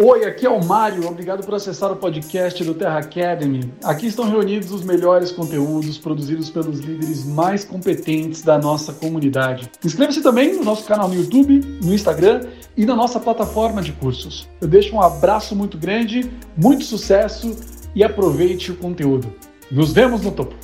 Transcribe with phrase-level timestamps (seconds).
[0.00, 1.08] Oi, aqui é o Mário.
[1.08, 3.74] Obrigado por acessar o podcast do Terra Academy.
[3.82, 9.68] Aqui estão reunidos os melhores conteúdos produzidos pelos líderes mais competentes da nossa comunidade.
[9.84, 14.48] Inscreva-se também no nosso canal no YouTube, no Instagram e na nossa plataforma de cursos.
[14.60, 17.56] Eu deixo um abraço muito grande, muito sucesso
[17.92, 19.34] e aproveite o conteúdo.
[19.68, 20.54] Nos vemos no topo.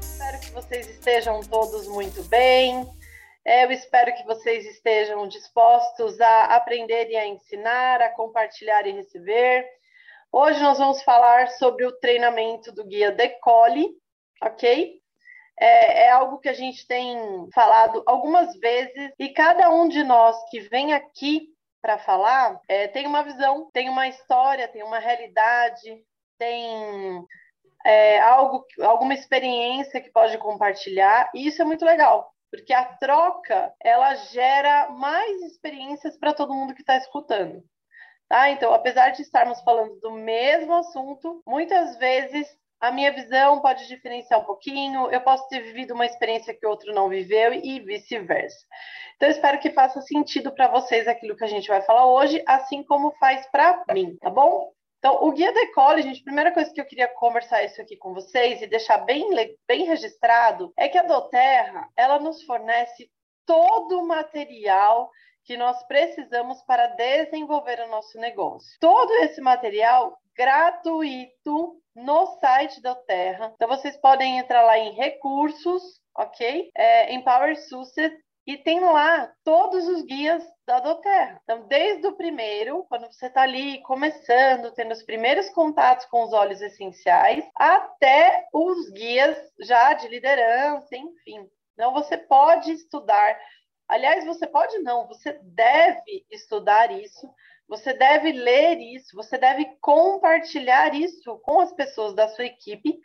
[0.00, 2.84] Espero que vocês estejam todos muito bem.
[3.50, 9.66] Eu espero que vocês estejam dispostos a aprender e a ensinar, a compartilhar e receber.
[10.30, 13.88] Hoje nós vamos falar sobre o treinamento do guia Decole,
[14.42, 15.00] ok?
[15.58, 17.16] É, é, algo que a gente tem
[17.54, 21.48] falado algumas vezes e cada um de nós que vem aqui
[21.80, 26.04] para falar é, tem uma visão, tem uma história, tem uma realidade,
[26.38, 27.24] tem
[27.82, 33.72] é, algo, alguma experiência que pode compartilhar e isso é muito legal porque a troca
[33.82, 37.62] ela gera mais experiências para todo mundo que está escutando.
[38.28, 38.50] Tá?
[38.50, 42.46] Então, apesar de estarmos falando do mesmo assunto, muitas vezes
[42.80, 46.92] a minha visão pode diferenciar um pouquinho, eu posso ter vivido uma experiência que outro
[46.94, 48.64] não viveu e vice-versa.
[49.16, 52.84] Então, espero que faça sentido para vocês aquilo que a gente vai falar hoje, assim
[52.84, 54.70] como faz para mim, tá bom?
[54.98, 58.12] Então, o Guia Decole, gente, a primeira coisa que eu queria conversar isso aqui com
[58.12, 59.30] vocês e deixar bem,
[59.66, 63.10] bem registrado é que a Doterra, ela nos fornece
[63.46, 65.08] todo o material
[65.44, 68.68] que nós precisamos para desenvolver o nosso negócio.
[68.80, 73.52] Todo esse material gratuito no site da Terra.
[73.54, 75.82] Então, vocês podem entrar lá em recursos,
[76.16, 76.70] ok?
[76.76, 78.12] É, em Power Success
[78.48, 81.38] e tem lá todos os guias da Doterra.
[81.44, 86.32] Então, desde o primeiro, quando você está ali começando, tendo os primeiros contatos com os
[86.32, 91.46] óleos essenciais, até os guias já de liderança, enfim.
[91.74, 93.38] Então, você pode estudar.
[93.86, 97.30] Aliás, você pode não, você deve estudar isso,
[97.68, 102.98] você deve ler isso, você deve compartilhar isso com as pessoas da sua equipe,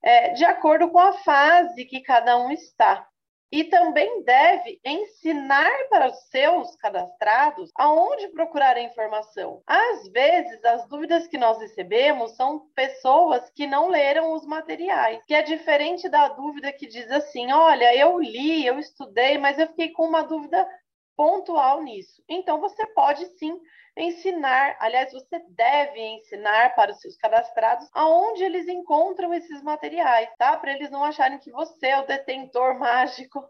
[0.00, 3.04] é, de acordo com a fase que cada um está
[3.54, 9.62] e também deve ensinar para os seus cadastrados aonde procurar a informação.
[9.64, 15.32] Às vezes, as dúvidas que nós recebemos são pessoas que não leram os materiais, que
[15.32, 19.90] é diferente da dúvida que diz assim: olha, eu li, eu estudei, mas eu fiquei
[19.90, 20.68] com uma dúvida
[21.16, 22.24] pontual nisso.
[22.28, 23.56] Então, você pode sim
[23.96, 30.56] ensinar, aliás, você deve ensinar para os seus cadastrados aonde eles encontram esses materiais, tá?
[30.56, 33.44] Para eles não acharem que você é o detentor mágico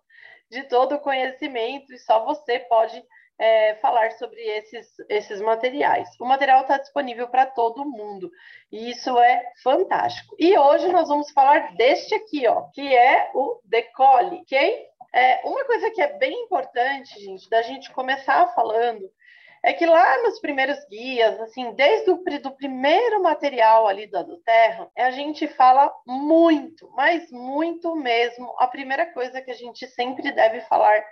[0.50, 3.03] de todo o conhecimento e só você pode
[3.38, 6.09] é, falar sobre esses, esses materiais.
[6.21, 8.31] O material está disponível para todo mundo
[8.71, 10.37] e isso é fantástico.
[10.38, 14.87] E hoje nós vamos falar deste aqui, ó, que é o Decole, ok?
[15.12, 19.09] É, uma coisa que é bem importante, gente, da gente começar falando
[19.64, 24.36] é que lá nos primeiros guias, assim, desde o do primeiro material ali da do
[24.42, 28.54] Terra, a gente fala muito, mas muito mesmo.
[28.58, 31.02] A primeira coisa que a gente sempre deve falar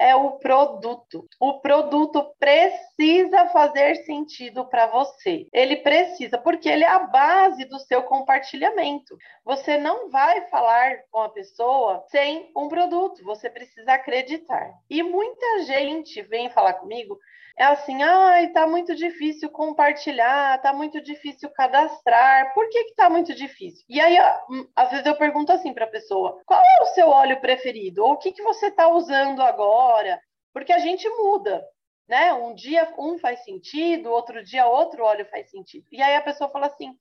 [0.00, 1.28] é o produto.
[1.38, 5.46] O produto precisa fazer sentido para você.
[5.52, 9.16] Ele precisa, porque ele é a base do seu compartilhamento.
[9.44, 14.72] Você não vai falar com a pessoa sem um produto, você precisa acreditar.
[14.90, 17.16] E muita gente vem falar comigo
[17.58, 22.52] é assim, ai, tá muito difícil compartilhar, tá muito difícil cadastrar.
[22.54, 23.84] Por que que tá muito difícil?
[23.88, 24.18] E aí,
[24.50, 28.04] hum, às vezes eu pergunto assim para a pessoa: qual é o seu óleo preferido?
[28.04, 30.20] Ou o que que você está usando agora?
[30.52, 31.62] Porque a gente muda,
[32.08, 32.32] né?
[32.32, 35.86] Um dia um faz sentido, outro dia outro óleo faz sentido.
[35.92, 36.96] E aí a pessoa fala assim: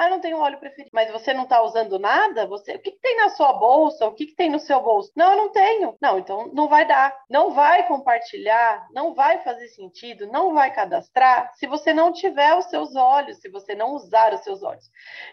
[0.00, 0.90] ah, não tenho óleo preferido.
[0.94, 2.46] Mas você não está usando nada?
[2.46, 4.06] Você, o que, que, tem na sua bolsa?
[4.06, 5.12] O que, que tem no seu bolso?
[5.14, 5.94] Não, eu não tenho.
[6.00, 7.14] Não, então não vai dar.
[7.28, 12.66] Não vai compartilhar, não vai fazer sentido, não vai cadastrar se você não tiver os
[12.66, 14.84] seus olhos, se você não usar os seus olhos.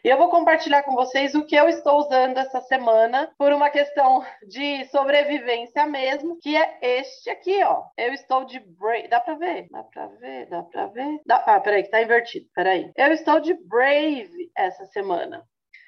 [0.04, 3.70] E eu vou compartilhar com vocês o que eu estou usando essa semana por uma
[3.70, 7.84] questão de sobrevivência mesmo, que é este aqui, ó.
[7.98, 9.08] Eu estou de Brave.
[9.08, 9.68] Dá para ver?
[9.72, 10.50] Dá para ver?
[10.50, 11.22] Dá para ver?
[11.26, 11.36] Dá...
[11.46, 12.48] Ah, peraí, que tá invertido.
[12.54, 12.92] Peraí.
[12.98, 15.46] Eu estou de Brave essa semana.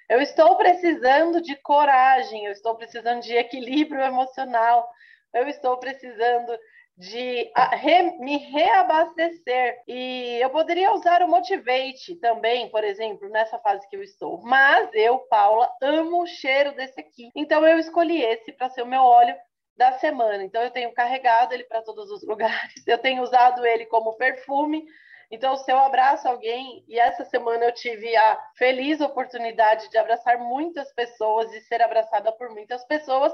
[0.10, 4.88] Eu estou precisando de coragem, eu estou precisando de equilíbrio emocional,
[5.34, 6.58] eu estou precisando
[7.00, 9.82] de re, me reabastecer.
[9.88, 14.42] E eu poderia usar o Motivate também, por exemplo, nessa fase que eu estou.
[14.42, 17.30] Mas eu, Paula, amo o cheiro desse aqui.
[17.36, 19.36] Então eu escolhi esse para ser o meu óleo
[19.78, 20.44] da semana.
[20.44, 22.86] Então eu tenho carregado ele para todos os lugares.
[22.86, 24.84] Eu tenho usado ele como perfume
[25.32, 30.40] então, se eu abraço alguém, e essa semana eu tive a feliz oportunidade de abraçar
[30.40, 33.32] muitas pessoas e ser abraçada por muitas pessoas,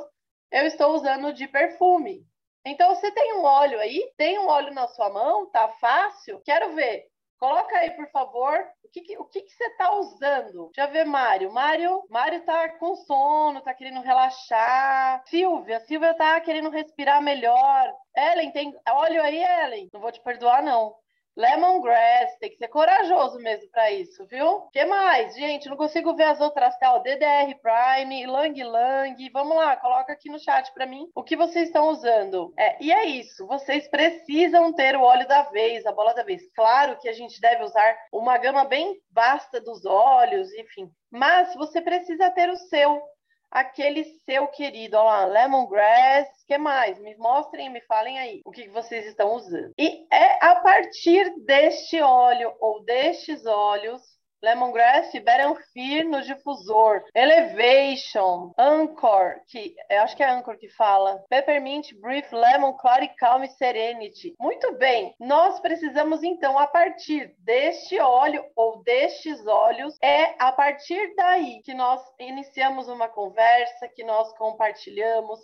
[0.52, 2.26] eu estou usando de perfume.
[2.66, 6.42] Então, você tem um óleo aí, tem um óleo na sua mão, tá fácil?
[6.44, 7.06] Quero ver.
[7.38, 10.72] Coloca aí, por favor, o que, que o que, que você está usando?
[10.74, 11.52] Deixa eu ver, Mário.
[11.52, 15.22] Mário, Mário tá com sono, tá querendo relaxar.
[15.28, 17.94] Silvia, Silvia tá querendo respirar melhor.
[18.16, 19.90] Ellen, tem óleo aí, Ellen?
[19.94, 20.96] Não vou te perdoar, não.
[21.36, 24.62] Lemongrass, tem que ser corajoso mesmo para isso, viu?
[24.72, 25.36] Que mais?
[25.36, 27.02] Gente, não consigo ver as outras tal.
[27.02, 29.30] DDR Prime, Lang Lang.
[29.32, 32.54] Vamos lá, coloca aqui no chat para mim o que vocês estão usando.
[32.58, 36.42] É, e é isso, vocês precisam ter o óleo da vez, a bola da vez.
[36.56, 40.90] Claro que a gente deve usar uma gama bem vasta dos óleos, enfim.
[41.12, 43.02] Mas você precisa ter o seu
[43.52, 47.00] aquele seu querido, olha lá, lemongrass, que mais?
[47.00, 49.74] Me mostrem, me falem aí o que vocês estão usando.
[49.78, 54.02] E é a partir deste óleo ou destes óleos
[54.46, 61.92] Lemongrass, Berenfir no difusor, Elevation, Anchor, que eu acho que é Anchor que fala, Peppermint,
[61.96, 64.36] Brief, Lemon, Clary, Calm e Serenity.
[64.40, 71.16] Muito bem, nós precisamos então, a partir deste óleo ou destes óleos, é a partir
[71.16, 75.40] daí que nós iniciamos uma conversa, que nós compartilhamos,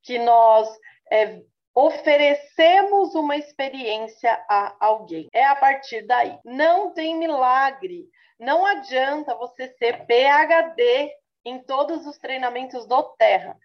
[0.00, 0.68] que nós
[1.10, 1.40] é,
[1.74, 5.28] oferecemos uma experiência a alguém.
[5.32, 6.38] É a partir daí.
[6.44, 8.06] Não tem milagre.
[8.44, 11.10] Não adianta você ser PhD
[11.46, 13.56] em todos os treinamentos do Terra,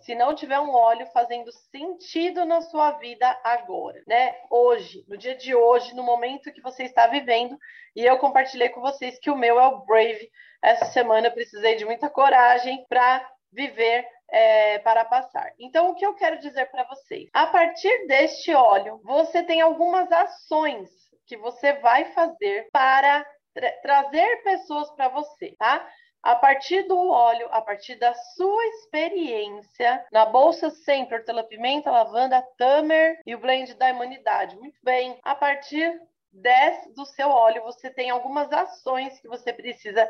[0.00, 4.34] se não tiver um óleo fazendo sentido na sua vida agora, né?
[4.50, 7.56] Hoje, no dia de hoje, no momento que você está vivendo,
[7.94, 10.28] e eu compartilhei com vocês que o meu é o Brave.
[10.60, 15.52] Essa semana eu precisei de muita coragem para viver é, para passar.
[15.60, 17.30] Então, o que eu quero dizer para vocês?
[17.32, 20.90] A partir deste óleo, você tem algumas ações
[21.24, 25.88] que você vai fazer para tra trazer pessoas para você, tá?
[26.22, 33.20] A partir do óleo, a partir da sua experiência, na bolsa sempre hortelã-pimenta, lavanda, tamer
[33.26, 34.56] e o blend da imunidade.
[34.56, 35.18] Muito bem.
[35.22, 36.00] A partir
[36.32, 40.08] desse, do seu óleo, você tem algumas ações que você precisa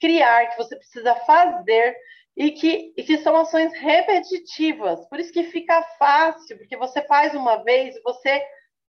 [0.00, 1.96] criar, que você precisa fazer
[2.36, 5.08] e que, e que são ações repetitivas.
[5.08, 8.44] Por isso que fica fácil, porque você faz uma vez, você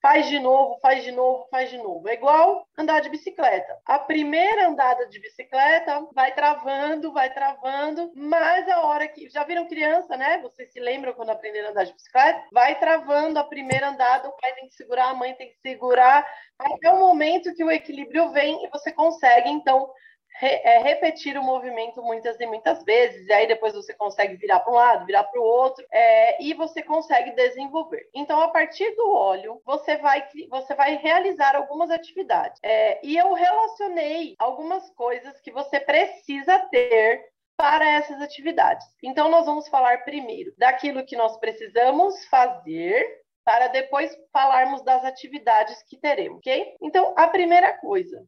[0.00, 2.08] faz de novo, faz de novo, faz de novo.
[2.08, 3.76] É igual andar de bicicleta.
[3.84, 9.28] A primeira andada de bicicleta vai travando, vai travando, mas a hora que.
[9.28, 10.38] Já viram criança, né?
[10.42, 12.42] Vocês se lembram quando aprenderam a andar de bicicleta?
[12.52, 16.26] Vai travando a primeira andada, o pai tem que segurar, a mãe tem que segurar,
[16.58, 19.90] até o momento que o equilíbrio vem e você consegue, então,
[20.38, 24.60] re, é, repetir o movimento muitas e muitas vezes, e aí depois você consegue virar
[24.60, 28.08] para um lado, virar para o outro, é, e você consegue desenvolver.
[28.14, 32.60] Então, a partir do óleo, você vai, você vai realizar algumas atividades.
[32.62, 37.24] É, e eu relacionei algumas coisas que você precisa ter
[37.56, 38.86] para essas atividades.
[39.02, 45.80] Então, nós vamos falar primeiro daquilo que nós precisamos fazer para depois falarmos das atividades
[45.84, 46.74] que teremos, ok?
[46.82, 48.26] Então, a primeira coisa,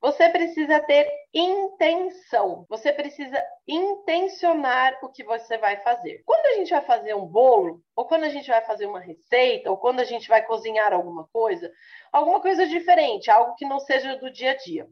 [0.00, 2.66] você precisa ter intenção.
[2.68, 6.22] Você precisa intencionar o que você vai fazer.
[6.24, 9.70] Quando a gente vai fazer um bolo, ou quando a gente vai fazer uma receita,
[9.70, 11.72] ou quando a gente vai cozinhar alguma coisa,
[12.12, 14.86] alguma coisa diferente, algo que não seja do dia a dia.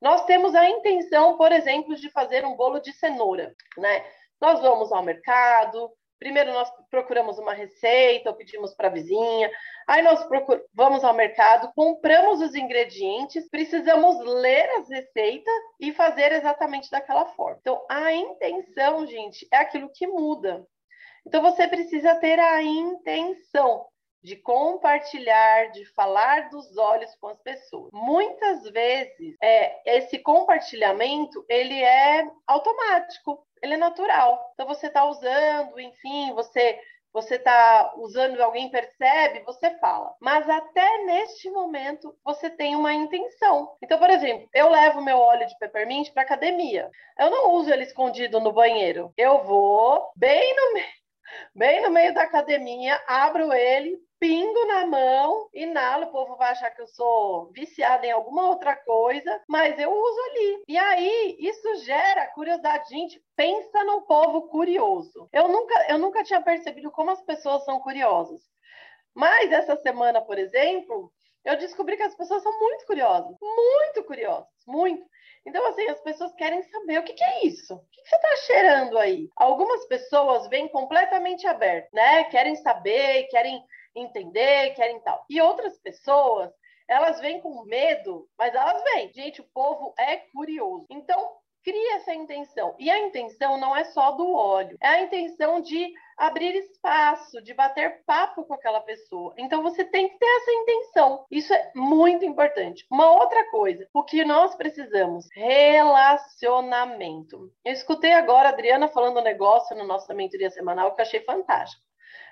[0.00, 4.04] Nós temos a intenção, por exemplo, de fazer um bolo de cenoura, né?
[4.40, 9.50] Nós vamos ao mercado, Primeiro nós procuramos uma receita, ou pedimos para a vizinha.
[9.88, 10.62] Aí nós procur...
[10.74, 17.56] vamos ao mercado, compramos os ingredientes, precisamos ler as receitas e fazer exatamente daquela forma.
[17.60, 20.62] Então, a intenção, gente, é aquilo que muda.
[21.26, 23.86] Então, você precisa ter a intenção
[24.22, 27.90] de compartilhar, de falar dos olhos com as pessoas.
[27.92, 34.50] Muitas vezes, é, esse compartilhamento ele é automático ele é natural.
[34.54, 36.78] Então você está usando, enfim, você
[37.12, 40.14] você está usando, alguém percebe, você fala.
[40.20, 43.76] Mas até neste momento você tem uma intenção.
[43.82, 46.88] Então, por exemplo, eu levo meu óleo de peppermint para academia.
[47.18, 49.12] Eu não uso ele escondido no banheiro.
[49.16, 50.99] Eu vou bem no meio
[51.54, 56.70] bem no meio da academia, abro ele, pingo na mão, inalo, o povo vai achar
[56.70, 60.62] que eu sou viciada em alguma outra coisa, mas eu uso ali.
[60.68, 62.90] E aí, isso gera curiosidade.
[62.90, 65.28] Gente, pensa num povo curioso.
[65.32, 68.42] Eu nunca, eu nunca tinha percebido como as pessoas são curiosas.
[69.14, 71.10] Mas essa semana, por exemplo,
[71.44, 75.04] eu descobri que as pessoas são muito curiosas, muito curiosas, muito.
[75.46, 77.74] Então, assim, as pessoas querem saber o que, que é isso?
[77.74, 79.28] O que, que você está cheirando aí?
[79.36, 82.24] Algumas pessoas vêm completamente abertas, né?
[82.24, 85.24] Querem saber, querem entender, querem tal.
[85.30, 86.50] E outras pessoas,
[86.86, 89.12] elas vêm com medo, mas elas vêm.
[89.14, 90.86] Gente, o povo é curioso.
[90.90, 92.74] Então, cria essa intenção.
[92.78, 97.52] E a intenção não é só do óleo, é a intenção de abrir espaço, de
[97.54, 99.34] bater papo com aquela pessoa.
[99.38, 101.24] Então você tem que ter essa intenção.
[101.30, 102.86] Isso é muito importante.
[102.90, 105.26] Uma outra coisa, o que nós precisamos?
[105.34, 107.50] Relacionamento.
[107.64, 111.20] Eu escutei agora a Adriana falando um negócio no nosso mentoria semanal que eu achei
[111.20, 111.82] fantástico.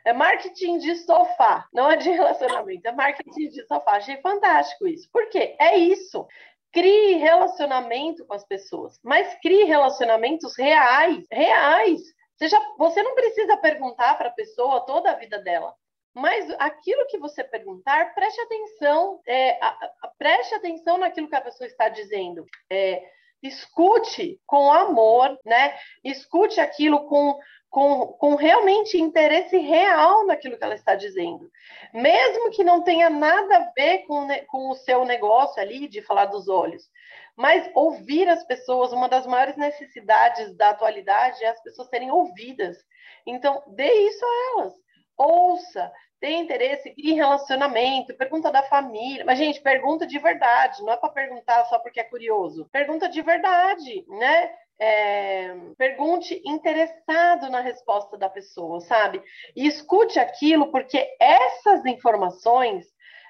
[0.04, 3.96] É marketing de sofá, não é de relacionamento, é marketing de sofá.
[3.96, 5.08] Achei fantástico isso.
[5.12, 5.56] Por quê?
[5.58, 6.26] É isso.
[6.72, 12.00] Crie relacionamento com as pessoas, mas crie relacionamentos reais, reais.
[12.36, 15.74] Você, já, você não precisa perguntar para a pessoa toda a vida dela,
[16.14, 19.68] mas aquilo que você perguntar, preste atenção, é, a,
[20.02, 22.44] a, preste atenção naquilo que a pessoa está dizendo.
[22.70, 23.02] É,
[23.42, 25.74] escute com amor, né?
[26.04, 27.38] Escute aquilo com
[27.70, 31.50] com, com realmente interesse real naquilo que ela está dizendo.
[31.92, 36.26] Mesmo que não tenha nada a ver com, com o seu negócio ali de falar
[36.26, 36.84] dos olhos.
[37.36, 42.76] Mas ouvir as pessoas, uma das maiores necessidades da atualidade é as pessoas serem ouvidas.
[43.26, 44.74] Então, dê isso a elas.
[45.16, 49.24] Ouça, tem interesse, crie relacionamento, pergunta da família.
[49.24, 52.68] Mas, gente, pergunta de verdade, não é para perguntar só porque é curioso.
[52.72, 54.50] Pergunta de verdade, né?
[54.80, 59.20] É, pergunte interessado na resposta da pessoa, sabe?
[59.56, 62.86] E escute aquilo, porque essas informações,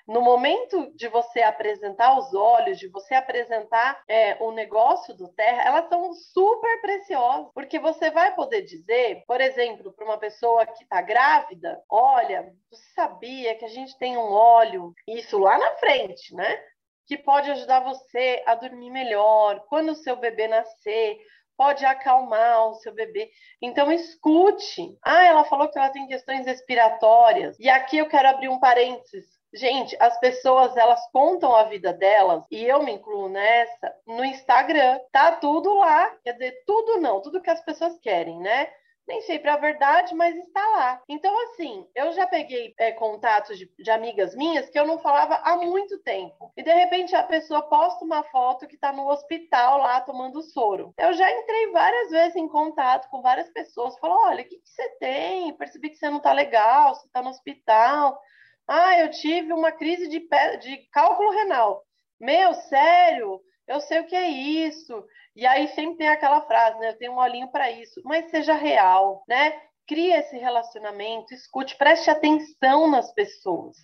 [0.09, 5.65] no momento de você apresentar os olhos, de você apresentar é, o negócio do Terra,
[5.65, 10.83] elas são super preciosas, porque você vai poder dizer, por exemplo, para uma pessoa que
[10.83, 16.35] está grávida: olha, você sabia que a gente tem um óleo, isso lá na frente,
[16.35, 16.59] né?
[17.07, 21.19] Que pode ajudar você a dormir melhor, quando o seu bebê nascer
[21.55, 23.31] pode acalmar o seu bebê.
[23.61, 24.97] Então, escute.
[25.05, 27.59] Ah, ela falou que ela tem questões respiratórias.
[27.59, 29.38] E aqui eu quero abrir um parênteses.
[29.55, 35.01] Gente, as pessoas elas contam a vida delas e eu me incluo nessa no Instagram.
[35.11, 38.69] Tá tudo lá, quer dizer, tudo não, tudo que as pessoas querem, né?
[39.09, 41.03] nem sempre a verdade, mas está lá.
[41.09, 45.37] Então, assim, eu já peguei é, contatos de, de, amigas minhas que eu não falava
[45.37, 46.53] há muito tempo.
[46.55, 50.93] E de repente a pessoa posta uma foto que está no hospital lá tomando soro.
[50.99, 53.99] Eu já entrei várias vezes em contato com várias pessoas.
[53.99, 55.55] Falou: olha, o que, que você tem?
[55.55, 58.21] Percebi que você não está legal, você está no hospital.
[58.69, 60.21] Ah, eu tive uma crise de,
[60.61, 61.83] de cálculo renal.
[62.21, 63.41] Meu, sério?
[63.67, 65.05] Eu sei o que é isso.
[65.35, 66.91] E aí sempre tem aquela frase, né?
[66.91, 68.01] Eu tenho um olhinho para isso.
[68.05, 69.59] Mas seja real, né?
[69.87, 73.77] Crie esse relacionamento, escute, preste atenção nas pessoas,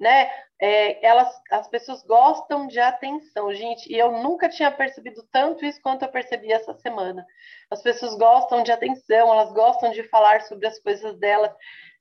[0.00, 0.28] né?
[0.60, 3.92] É, elas, as pessoas gostam de atenção, gente.
[3.92, 7.24] E eu nunca tinha percebido tanto isso quanto eu percebi essa semana.
[7.70, 11.54] As pessoas gostam de atenção, elas gostam de falar sobre as coisas delas,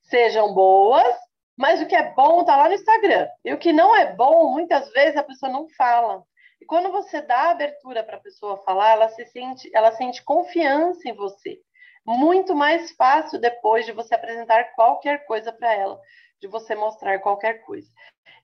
[0.03, 1.15] sejam boas,
[1.57, 3.27] mas o que é bom tá lá no Instagram.
[3.43, 6.23] E o que não é bom, muitas vezes a pessoa não fala.
[6.59, 11.07] E quando você dá abertura para a pessoa falar, ela se sente, ela sente confiança
[11.07, 11.59] em você.
[12.05, 15.99] Muito mais fácil depois de você apresentar qualquer coisa para ela,
[16.41, 17.89] de você mostrar qualquer coisa.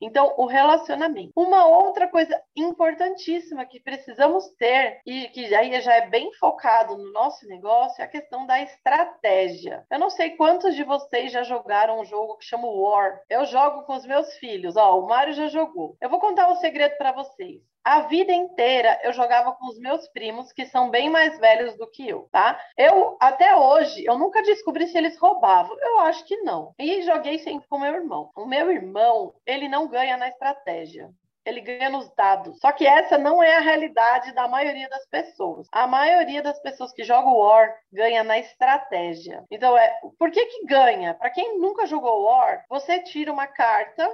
[0.02, 1.32] Então, o relacionamento.
[1.36, 7.12] Uma outra coisa importantíssima que precisamos ter, e que aí já é bem focado no
[7.12, 9.86] nosso negócio, é a questão da estratégia.
[9.92, 13.22] Eu não sei quantos de vocês já jogaram um jogo que chama War.
[13.30, 14.76] Eu jogo com os meus filhos.
[14.76, 15.98] Ó, o Mário já jogou.
[16.02, 17.62] Eu vou contar um segredo para vocês.
[17.84, 21.90] A vida inteira eu jogava com os meus primos, que são bem mais velhos do
[21.90, 22.60] que eu, tá?
[22.78, 25.78] Eu, até hoje, eu nunca descobri se eles roubavam.
[25.80, 26.74] Eu acho que não.
[26.78, 28.30] E joguei sempre com meu irmão.
[28.36, 31.10] O meu irmão, ele não ganha na estratégia
[31.50, 32.60] ele ganha nos dados.
[32.60, 35.68] Só que essa não é a realidade da maioria das pessoas.
[35.72, 39.44] A maioria das pessoas que jogam War ganha na estratégia.
[39.50, 41.14] Então, é, por que que ganha?
[41.14, 44.08] Para quem nunca jogou War, você tira uma carta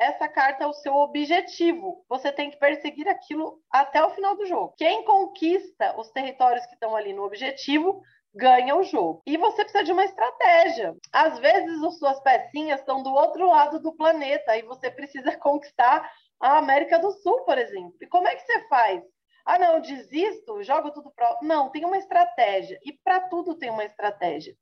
[0.00, 2.02] essa carta é o seu objetivo.
[2.08, 4.72] Você tem que perseguir aquilo até o final do jogo.
[4.78, 8.00] Quem conquista os territórios que estão ali no objetivo
[8.34, 9.22] ganha o jogo.
[9.26, 10.94] E você precisa de uma estratégia.
[11.12, 16.10] Às vezes, as suas pecinhas estão do outro lado do planeta e você precisa conquistar
[16.40, 17.94] a América do Sul, por exemplo.
[18.00, 19.02] E como é que você faz?
[19.44, 21.38] Ah, não, desisto, jogo tudo pro.
[21.42, 22.78] Não, tem uma estratégia.
[22.84, 24.54] E para tudo tem uma estratégia.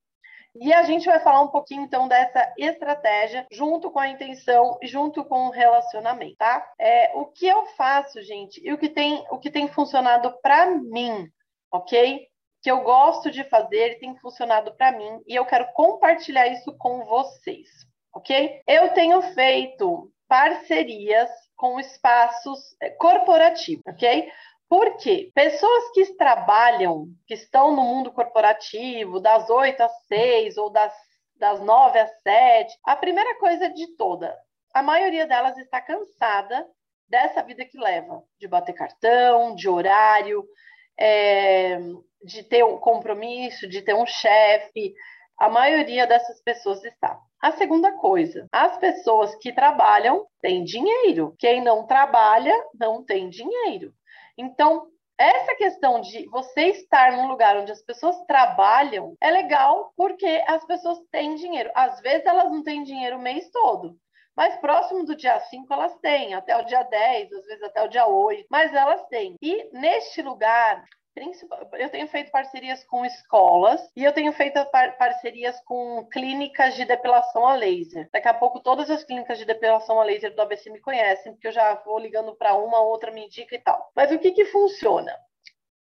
[0.54, 5.24] E a gente vai falar um pouquinho então dessa estratégia junto com a intenção junto
[5.24, 6.66] com o relacionamento, tá?
[6.78, 10.66] É, o que eu faço, gente, e o que tem, o que tem funcionado para
[10.66, 11.28] mim,
[11.70, 12.27] ok?
[12.62, 16.76] Que eu gosto de fazer e tem funcionado para mim e eu quero compartilhar isso
[16.76, 17.68] com vocês,
[18.12, 18.60] ok?
[18.66, 24.30] Eu tenho feito parcerias com espaços é, corporativos, ok?
[24.68, 30.94] Porque pessoas que trabalham, que estão no mundo corporativo, das 8 às 6 ou das,
[31.36, 34.36] das 9 às 7, a primeira coisa de toda,
[34.74, 36.66] a maioria delas está cansada
[37.08, 40.46] dessa vida que leva, de bater cartão, de horário,
[40.98, 41.78] é,
[42.22, 44.94] de ter um compromisso, de ter um chefe.
[45.38, 47.18] A maioria dessas pessoas está.
[47.40, 51.34] A segunda coisa, as pessoas que trabalham têm dinheiro.
[51.38, 53.92] Quem não trabalha não tem dinheiro.
[54.36, 60.44] Então, essa questão de você estar num lugar onde as pessoas trabalham é legal porque
[60.46, 61.70] as pessoas têm dinheiro.
[61.74, 63.96] Às vezes elas não têm dinheiro o mês todo,
[64.36, 67.88] mas próximo do dia 5 elas têm, até o dia 10, às vezes até o
[67.88, 69.34] dia 8, mas elas têm.
[69.42, 70.84] E neste lugar,
[71.78, 76.84] eu tenho feito parcerias com escolas e eu tenho feito par parcerias com clínicas de
[76.84, 78.08] depilação a laser.
[78.12, 81.48] Daqui a pouco todas as clínicas de depilação a laser do ABC me conhecem, porque
[81.48, 83.90] eu já vou ligando para uma, outra me indica e tal.
[83.94, 85.14] Mas o que que funciona?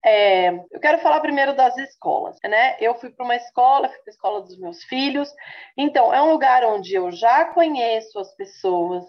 [0.06, 2.78] É, eu quero falar primeiro das escolas, né?
[2.80, 5.34] Eu fui para uma escola, fui para a escola dos meus filhos,
[5.76, 9.04] então é um lugar onde eu já conheço as pessoas,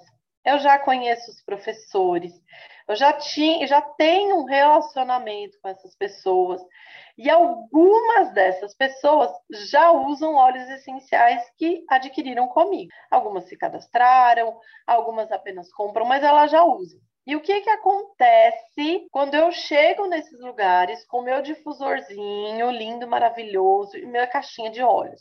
[0.44, 2.32] eu já conheço os professores,
[2.88, 6.60] eu já tinha, já tenho um relacionamento com essas pessoas.
[7.18, 9.30] E algumas dessas pessoas
[9.70, 12.90] já usam óleos essenciais que adquiriram comigo.
[13.10, 16.98] Algumas se cadastraram, algumas apenas compram, mas elas já usam.
[17.26, 23.98] E o que, que acontece quando eu chego nesses lugares com meu difusorzinho lindo, maravilhoso
[23.98, 25.20] e minha caixinha de óleos?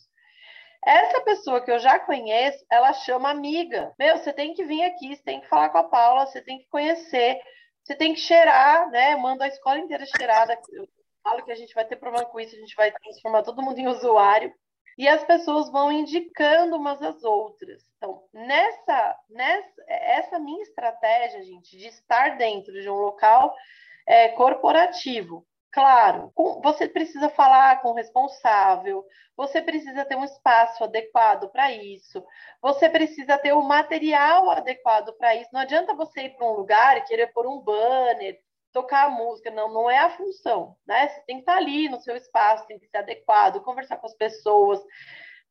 [0.85, 3.93] Essa pessoa que eu já conheço, ela chama amiga.
[3.99, 6.59] Meu, você tem que vir aqui, você tem que falar com a Paula, você tem
[6.59, 7.41] que conhecer,
[7.87, 9.15] você tem que cheirar, né?
[9.15, 10.59] Manda a escola inteira cheirada.
[10.73, 10.85] Eu
[11.23, 13.79] falo que a gente vai ter problema com isso, a gente vai transformar todo mundo
[13.79, 14.53] em usuário.
[14.97, 17.81] E as pessoas vão indicando umas às outras.
[17.95, 23.55] Então, nessa, nessa essa minha estratégia, gente, de estar dentro de um local
[24.05, 26.31] é, corporativo, Claro,
[26.63, 29.05] você precisa falar com o responsável,
[29.35, 32.23] você precisa ter um espaço adequado para isso,
[32.61, 35.49] você precisa ter o material adequado para isso.
[35.53, 38.39] Não adianta você ir para um lugar e querer pôr um banner,
[38.71, 41.09] tocar a música, não, não é a função, né?
[41.09, 44.15] Você tem que estar ali no seu espaço, tem que ser adequado, conversar com as
[44.15, 44.79] pessoas.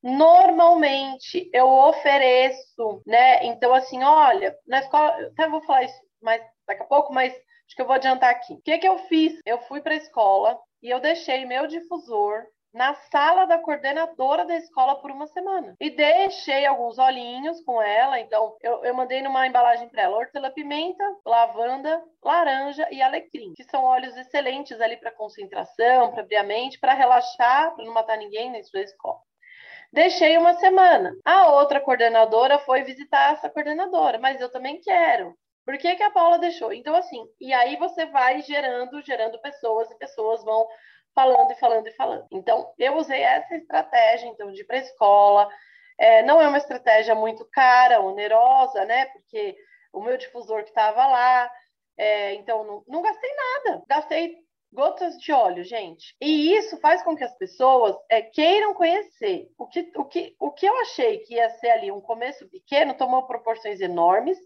[0.03, 3.45] Normalmente eu ofereço, né?
[3.47, 7.33] Então, assim, olha, na escola, eu até vou falar isso mais daqui a pouco, mas
[7.67, 8.55] Acho que eu vou adiantar aqui.
[8.55, 9.41] O que, que eu fiz?
[9.45, 12.45] Eu fui para a escola e eu deixei meu difusor
[12.77, 15.75] na sala da coordenadora da escola por uma semana.
[15.81, 18.21] E deixei alguns olhinhos com ela.
[18.21, 23.83] Então, eu, eu mandei numa embalagem para ela hortelã-pimenta, lavanda, laranja e alecrim, que são
[23.83, 28.53] óleos excelentes ali para concentração, para abrir a mente, para relaxar, para não matar ninguém
[28.53, 29.21] dentro da escola.
[29.91, 31.17] Deixei uma semana.
[31.25, 35.35] A outra coordenadora foi visitar essa coordenadora, mas eu também quero.
[35.67, 36.73] Por que, que a Paula deixou?
[36.73, 40.65] Então, assim, e aí você vai gerando, gerando pessoas, e pessoas vão
[41.13, 42.27] falando e falando e falando.
[42.31, 45.49] Então, eu usei essa estratégia, então, de ir para a escola.
[45.99, 49.07] É, não é uma estratégia muito cara, onerosa, né?
[49.07, 49.57] Porque
[49.93, 51.51] o meu difusor que estava lá,
[51.99, 53.83] é, então, não, não gastei nada.
[53.89, 54.37] Gastei
[54.73, 56.15] gotas de óleo, gente.
[56.21, 59.49] E isso faz com que as pessoas é, queiram conhecer.
[59.59, 62.95] O que, o, que, o que eu achei que ia ser ali um começo pequeno
[62.95, 64.39] tomou proporções enormes.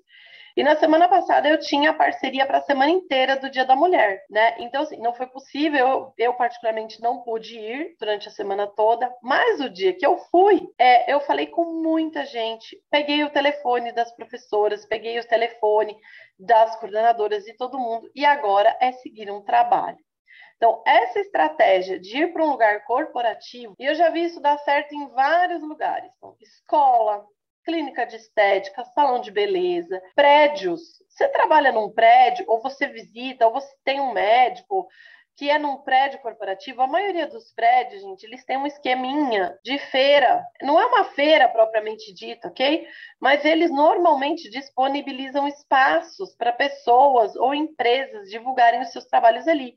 [0.56, 4.24] E na semana passada eu tinha parceria para a semana inteira do Dia da Mulher,
[4.28, 4.56] né?
[4.58, 9.12] Então, assim, não foi possível, eu, eu, particularmente não pude ir durante a semana toda,
[9.22, 13.92] mas o dia que eu fui, é, eu falei com muita gente, peguei o telefone
[13.92, 15.96] das professoras, peguei o telefone
[16.38, 19.98] das coordenadoras e todo mundo, e agora é seguir um trabalho.
[20.56, 24.58] Então, essa estratégia de ir para um lugar corporativo, e eu já vi isso dar
[24.58, 26.10] certo em vários lugares.
[26.18, 27.24] Então, escola,
[27.70, 30.80] clínica de estética, salão de beleza, prédios.
[31.09, 34.88] Você trabalha num prédio, ou você visita, ou você tem um médico
[35.37, 39.78] que é num prédio corporativo, a maioria dos prédios, gente, eles têm um esqueminha de
[39.78, 40.44] feira.
[40.61, 42.87] Não é uma feira propriamente dita, ok?
[43.18, 49.74] Mas eles normalmente disponibilizam espaços para pessoas ou empresas divulgarem os seus trabalhos ali.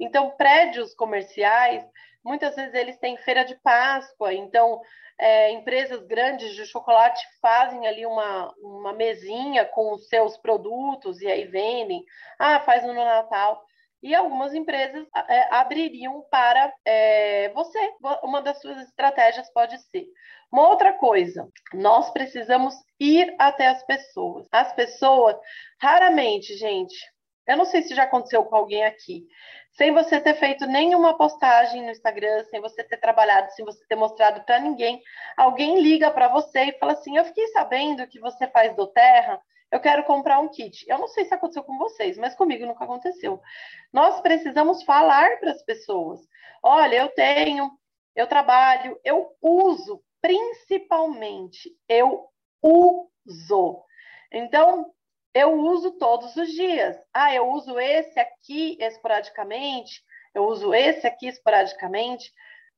[0.00, 1.84] Então, prédios comerciais,
[2.24, 4.80] muitas vezes eles têm feira de Páscoa, então
[5.18, 11.26] é, empresas grandes de chocolate fazem ali uma, uma mesinha com os seus produtos e
[11.26, 12.04] aí vendem.
[12.38, 13.64] Ah, faz no Natal.
[14.02, 17.78] E algumas empresas é, abririam para é, você.
[18.24, 20.06] Uma das suas estratégias pode ser.
[20.50, 24.48] Uma outra coisa, nós precisamos ir até as pessoas.
[24.50, 25.36] As pessoas,
[25.80, 26.94] raramente, gente,
[27.46, 29.24] eu não sei se já aconteceu com alguém aqui
[29.72, 33.96] sem você ter feito nenhuma postagem no Instagram, sem você ter trabalhado, sem você ter
[33.96, 35.02] mostrado para ninguém,
[35.36, 39.40] alguém liga para você e fala assim: Eu fiquei sabendo que você faz do Terra,
[39.70, 40.84] eu quero comprar um kit.
[40.86, 43.40] Eu não sei se aconteceu com vocês, mas comigo nunca aconteceu.
[43.92, 46.20] Nós precisamos falar para as pessoas:
[46.62, 47.70] Olha, eu tenho,
[48.14, 52.28] eu trabalho, eu uso, principalmente, eu
[52.62, 53.82] uso.
[54.30, 54.92] Então,
[55.34, 56.96] eu uso todos os dias.
[57.12, 60.02] Ah, eu uso esse aqui esporadicamente.
[60.34, 62.32] eu uso esse aqui esporadicamente,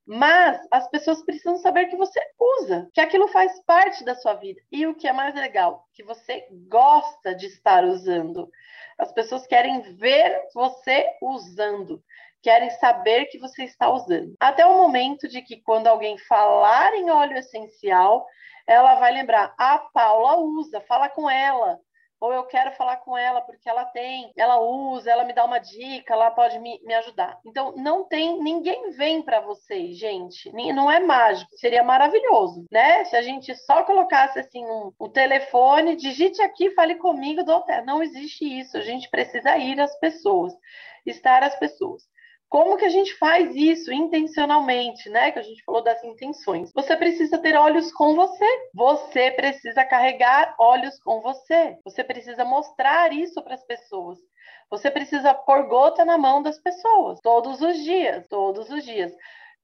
[0.06, 4.60] mas as pessoas precisam saber que você usa, que aquilo faz parte da sua vida.
[4.72, 8.50] E o que é mais legal, que você gosta de estar usando.
[8.98, 12.02] As pessoas querem ver você usando,
[12.42, 14.34] querem saber que você está usando.
[14.40, 18.26] Até o momento de que quando alguém falar em óleo essencial,
[18.66, 21.80] ela vai lembrar: "A Paula usa, fala com ela"
[22.24, 25.58] ou eu quero falar com ela porque ela tem, ela usa, ela me dá uma
[25.58, 27.38] dica, ela pode me, me ajudar.
[27.44, 30.50] Então, não tem, ninguém vem para vocês, gente.
[30.72, 33.04] Não é mágico, seria maravilhoso, né?
[33.04, 38.02] Se a gente só colocasse assim um, um telefone, digite aqui, fale comigo, do Não
[38.02, 40.54] existe isso, a gente precisa ir às pessoas,
[41.04, 42.02] estar às pessoas.
[42.54, 45.32] Como que a gente faz isso intencionalmente, né?
[45.32, 46.70] Que a gente falou das intenções.
[46.72, 48.46] Você precisa ter olhos com você.
[48.72, 51.76] Você precisa carregar olhos com você.
[51.82, 54.20] Você precisa mostrar isso para as pessoas.
[54.70, 59.12] Você precisa pôr gota na mão das pessoas todos os dias, todos os dias.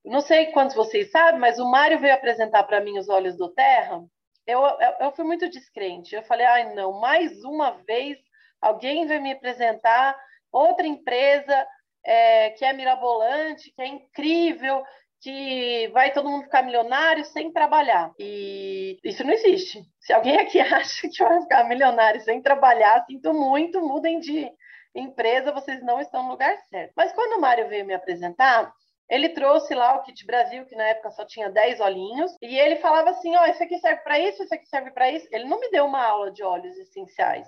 [0.04, 3.54] Não sei quantos vocês sabem, mas o Mário veio apresentar para mim os olhos do
[3.54, 4.02] Terra.
[4.44, 6.16] Eu, eu, eu fui muito descrente.
[6.16, 8.18] Eu falei, ai não, mais uma vez
[8.60, 10.18] alguém vai me apresentar
[10.50, 11.64] outra empresa,
[12.04, 14.82] é, que é mirabolante, que é incrível,
[15.20, 18.12] que vai todo mundo ficar milionário sem trabalhar.
[18.18, 19.82] E isso não existe.
[20.00, 24.50] Se alguém aqui acha que vai ficar milionário sem trabalhar, sinto muito, mudem de
[24.94, 26.92] empresa, vocês não estão no lugar certo.
[26.96, 28.72] Mas quando o Mário veio me apresentar,
[29.08, 32.76] ele trouxe lá o Kit Brasil, que na época só tinha 10 olhinhos, e ele
[32.76, 35.28] falava assim: ó, oh, isso aqui serve para isso, isso aqui serve para isso.
[35.32, 37.46] Ele não me deu uma aula de óleos essenciais.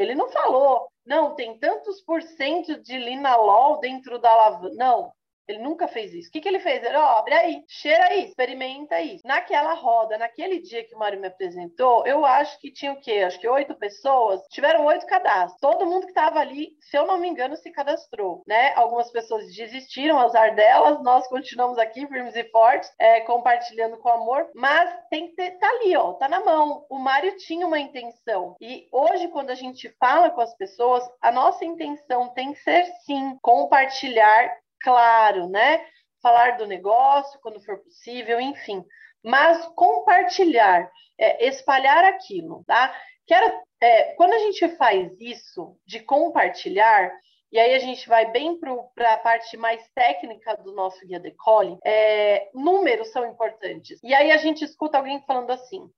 [0.00, 4.74] Ele não falou, não, tem tantos por cento de linalol dentro da lavanda.
[4.74, 5.12] Não,
[5.50, 6.28] ele nunca fez isso.
[6.28, 6.82] O que, que ele fez?
[6.82, 9.20] Ele, ó, abre aí, cheira aí, experimenta aí.
[9.24, 13.22] Naquela roda, naquele dia que o Mário me apresentou, eu acho que tinha o quê?
[13.26, 14.40] Acho que oito pessoas.
[14.48, 15.60] Tiveram oito cadastros.
[15.60, 18.72] Todo mundo que estava ali, se eu não me engano, se cadastrou, né?
[18.74, 21.02] Algumas pessoas desistiram, azar delas.
[21.02, 24.48] Nós continuamos aqui, firmes e fortes, é, compartilhando com amor.
[24.54, 26.86] Mas tem que ter, tá ali, ó, tá na mão.
[26.88, 28.56] O Mário tinha uma intenção.
[28.60, 32.84] E hoje, quando a gente fala com as pessoas, a nossa intenção tem que ser,
[33.04, 35.84] sim, compartilhar claro, né?
[36.22, 38.84] Falar do negócio quando for possível, enfim.
[39.22, 42.94] Mas compartilhar, é, espalhar aquilo, tá?
[43.26, 47.12] Quero, é, quando a gente faz isso de compartilhar,
[47.52, 51.76] e aí a gente vai bem para a parte mais técnica do nosso guia decole,
[51.84, 53.98] é, números são importantes.
[54.02, 55.90] E aí a gente escuta alguém falando assim: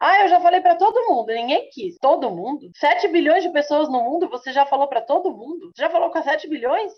[0.00, 1.98] ah, eu já falei para todo mundo, ninguém quis.
[1.98, 2.70] Todo mundo?
[2.74, 5.70] 7 bilhões de pessoas no mundo, você já falou para todo mundo?
[5.76, 6.92] Já falou com 7 bilhões?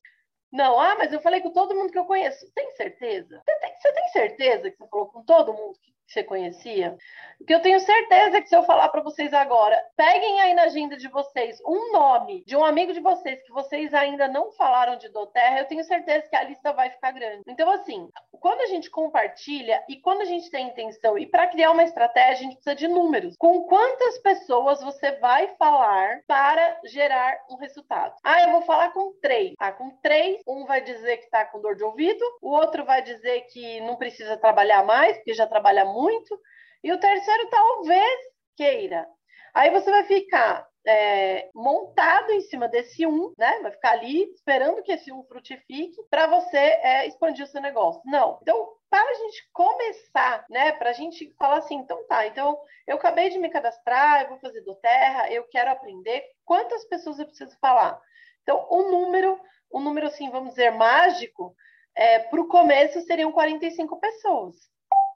[0.53, 2.53] Não, ah, mas eu falei com todo mundo que eu conheço.
[2.55, 3.43] Tem certeza?
[3.43, 6.97] Você tem, você tem certeza que você falou com todo mundo que você conhecia?
[7.39, 10.97] Porque eu tenho certeza que se eu falar para vocês agora, peguem aí na agenda
[10.97, 15.09] de vocês um nome de um amigo de vocês que vocês ainda não falaram de
[15.09, 17.45] Doterra, eu tenho certeza que a lista vai ficar grande.
[17.49, 18.11] Então, assim,
[18.43, 22.33] quando a gente compartilha e quando a gente tem intenção, e para criar uma estratégia,
[22.33, 23.37] a gente precisa de números.
[23.39, 28.15] Com quantas pessoas você vai falar para gerar um resultado?
[28.23, 29.55] Ah, eu vou falar com três.
[29.59, 33.01] Ah, com três, um vai dizer que está com dor de ouvido, o outro vai
[33.01, 36.41] dizer que não precisa trabalhar mais, porque já trabalha muito muito,
[36.83, 38.21] e o terceiro talvez
[38.57, 39.07] queira.
[39.55, 43.61] Aí você vai ficar é, montado em cima desse um, né?
[43.63, 48.01] Vai ficar ali esperando que esse um frutifique para você é, expandir o seu negócio.
[48.05, 48.39] Não.
[48.43, 50.73] Então, para a gente começar, né?
[50.73, 54.39] Para a gente falar assim, então tá, então eu acabei de me cadastrar, eu vou
[54.39, 56.25] fazer do terra, eu quero aprender.
[56.45, 58.01] Quantas pessoas eu preciso falar?
[58.43, 59.41] Então, o número,
[59.71, 61.55] o número assim, vamos dizer, mágico,
[61.95, 64.57] é, para o começo seriam 45 pessoas.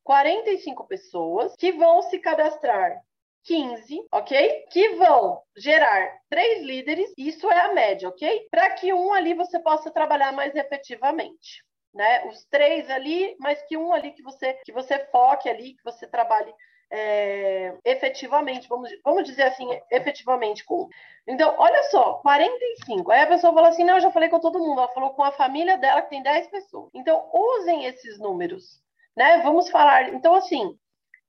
[0.05, 3.03] 45 pessoas que vão se cadastrar
[3.47, 4.67] 15, ok?
[4.71, 8.49] Que vão gerar três líderes, isso é a média, ok?
[8.51, 11.65] Para que um ali você possa trabalhar mais efetivamente.
[11.95, 12.27] Né?
[12.27, 16.07] Os três ali, mas que um ali que você que você foque ali, que você
[16.07, 16.53] trabalhe
[16.91, 20.89] é, efetivamente, vamos, vamos dizer assim, efetivamente com.
[21.27, 23.11] Então, olha só, 45.
[23.11, 24.79] Aí a pessoa fala assim: não, eu já falei com todo mundo.
[24.79, 26.91] Ela falou com a família dela, que tem 10 pessoas.
[26.95, 28.81] Então, usem esses números
[29.17, 29.39] né?
[29.43, 30.13] Vamos falar.
[30.15, 30.77] Então, assim,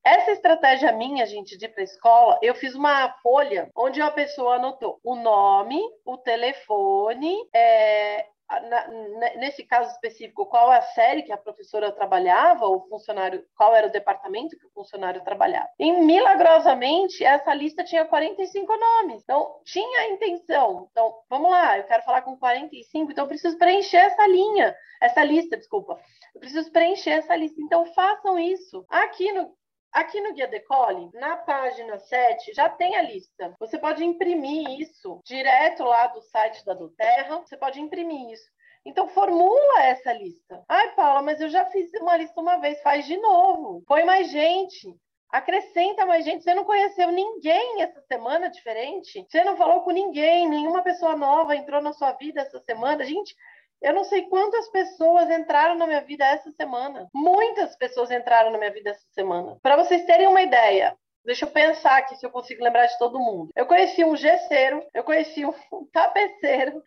[0.08, 4.56] essa estratégia minha, gente, de ir para escola, eu fiz uma folha onde a pessoa
[4.56, 8.88] anotou o nome, o telefone, é, na,
[9.36, 13.88] nesse caso específico, qual é a série que a professora trabalhava, o funcionário, qual era
[13.88, 15.68] o departamento que o funcionário trabalhava.
[15.78, 19.22] E milagrosamente, essa lista tinha 45 nomes.
[19.24, 20.88] Então, tinha a intenção.
[20.90, 25.24] Então, vamos lá, eu quero falar com 45, então eu preciso preencher essa linha, essa
[25.24, 26.00] lista, desculpa.
[26.34, 27.60] Eu preciso preencher essa lista.
[27.62, 28.86] Então, façam isso.
[28.90, 29.54] Aqui no,
[29.92, 33.56] Aqui no Guia Decole, na página 7, já tem a lista.
[33.60, 38.50] Você pode imprimir isso direto lá do site da Doterra, você pode imprimir isso.
[38.86, 40.64] Então formula essa lista.
[40.70, 43.84] Ai, Paula, mas eu já fiz uma lista uma vez, faz de novo.
[43.86, 44.96] Põe mais gente.
[45.30, 46.44] Acrescenta mais gente.
[46.44, 49.26] Você não conheceu ninguém essa semana diferente?
[49.28, 53.04] Você não falou com ninguém, nenhuma pessoa nova entrou na sua vida essa semana?
[53.04, 53.36] Gente,
[53.82, 57.08] eu não sei quantas pessoas entraram na minha vida essa semana.
[57.14, 59.58] Muitas pessoas entraram na minha vida essa semana.
[59.62, 60.96] Para vocês terem uma ideia,
[61.28, 63.52] Deixa eu pensar aqui se eu consigo lembrar de todo mundo.
[63.54, 65.52] Eu conheci um gesseiro, eu conheci um
[65.92, 66.82] tapeceiro,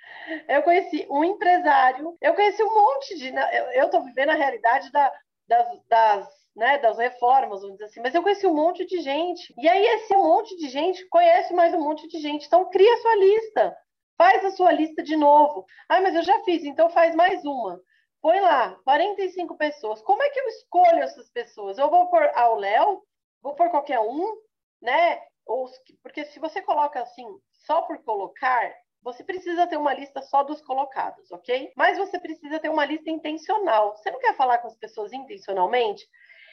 [0.49, 3.31] eu conheci um empresário, eu conheci um monte de.
[3.31, 5.13] Né, eu estou vivendo a realidade da,
[5.47, 9.55] das, das né, das reformas, vamos dizer assim, mas eu conheci um monte de gente.
[9.59, 12.47] E aí, esse monte de gente conhece mais um monte de gente.
[12.47, 13.77] Então, cria sua lista.
[14.21, 15.65] Faz a sua lista de novo.
[15.89, 17.81] Ah, mas eu já fiz, então faz mais uma.
[18.21, 20.03] Põe lá, 45 pessoas.
[20.03, 21.79] Como é que eu escolho essas pessoas?
[21.79, 23.03] Eu vou por ao Léo,
[23.41, 24.37] vou por qualquer um,
[24.83, 25.23] né?
[25.47, 25.71] Ou,
[26.03, 27.25] porque se você coloca assim,
[27.65, 28.71] só por colocar,
[29.03, 31.73] você precisa ter uma lista só dos colocados, ok?
[31.75, 33.97] Mas você precisa ter uma lista intencional.
[33.97, 36.07] Você não quer falar com as pessoas intencionalmente?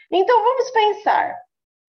[0.10, 1.38] Então vamos pensar.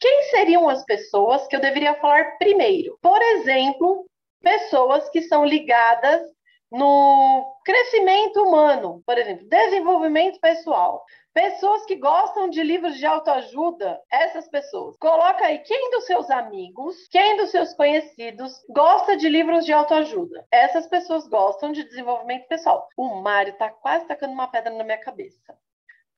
[0.01, 2.99] Quem seriam as pessoas que eu deveria falar primeiro?
[3.01, 4.09] Por exemplo,
[4.43, 6.23] pessoas que são ligadas
[6.71, 11.05] no crescimento humano, por exemplo, desenvolvimento pessoal.
[11.33, 14.97] Pessoas que gostam de livros de autoajuda, essas pessoas.
[14.99, 20.47] Coloca aí quem dos seus amigos, quem dos seus conhecidos gosta de livros de autoajuda.
[20.51, 22.89] Essas pessoas gostam de desenvolvimento pessoal.
[22.97, 25.57] O Mário tá quase tacando uma pedra na minha cabeça.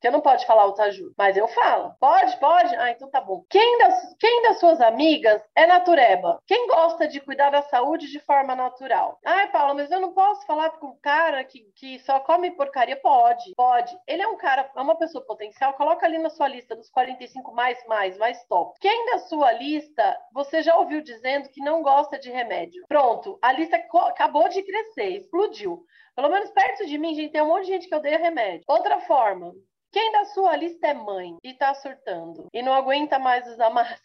[0.01, 1.93] Você não pode falar autoajuda, mas eu falo.
[1.99, 2.75] Pode, pode?
[2.75, 3.45] Ah, então tá bom.
[3.47, 6.41] Quem das, quem das suas amigas é natureba?
[6.47, 9.19] Quem gosta de cuidar da saúde de forma natural?
[9.23, 12.99] Ai, Paula, mas eu não posso falar com um cara que, que só come porcaria?
[12.99, 13.95] Pode, pode.
[14.07, 17.53] Ele é um cara, é uma pessoa potencial, coloca ali na sua lista dos 45
[17.53, 18.79] mais, mais, mais top.
[18.81, 22.83] Quem da sua lista você já ouviu dizendo que não gosta de remédio?
[22.87, 25.85] Pronto, a lista acabou de crescer, explodiu.
[26.15, 28.63] Pelo menos perto de mim, gente, tem um monte de gente que odeia remédio.
[28.67, 29.53] Outra forma,
[29.91, 34.01] quem da sua lista é mãe e tá surtando e não aguenta mais usar máscara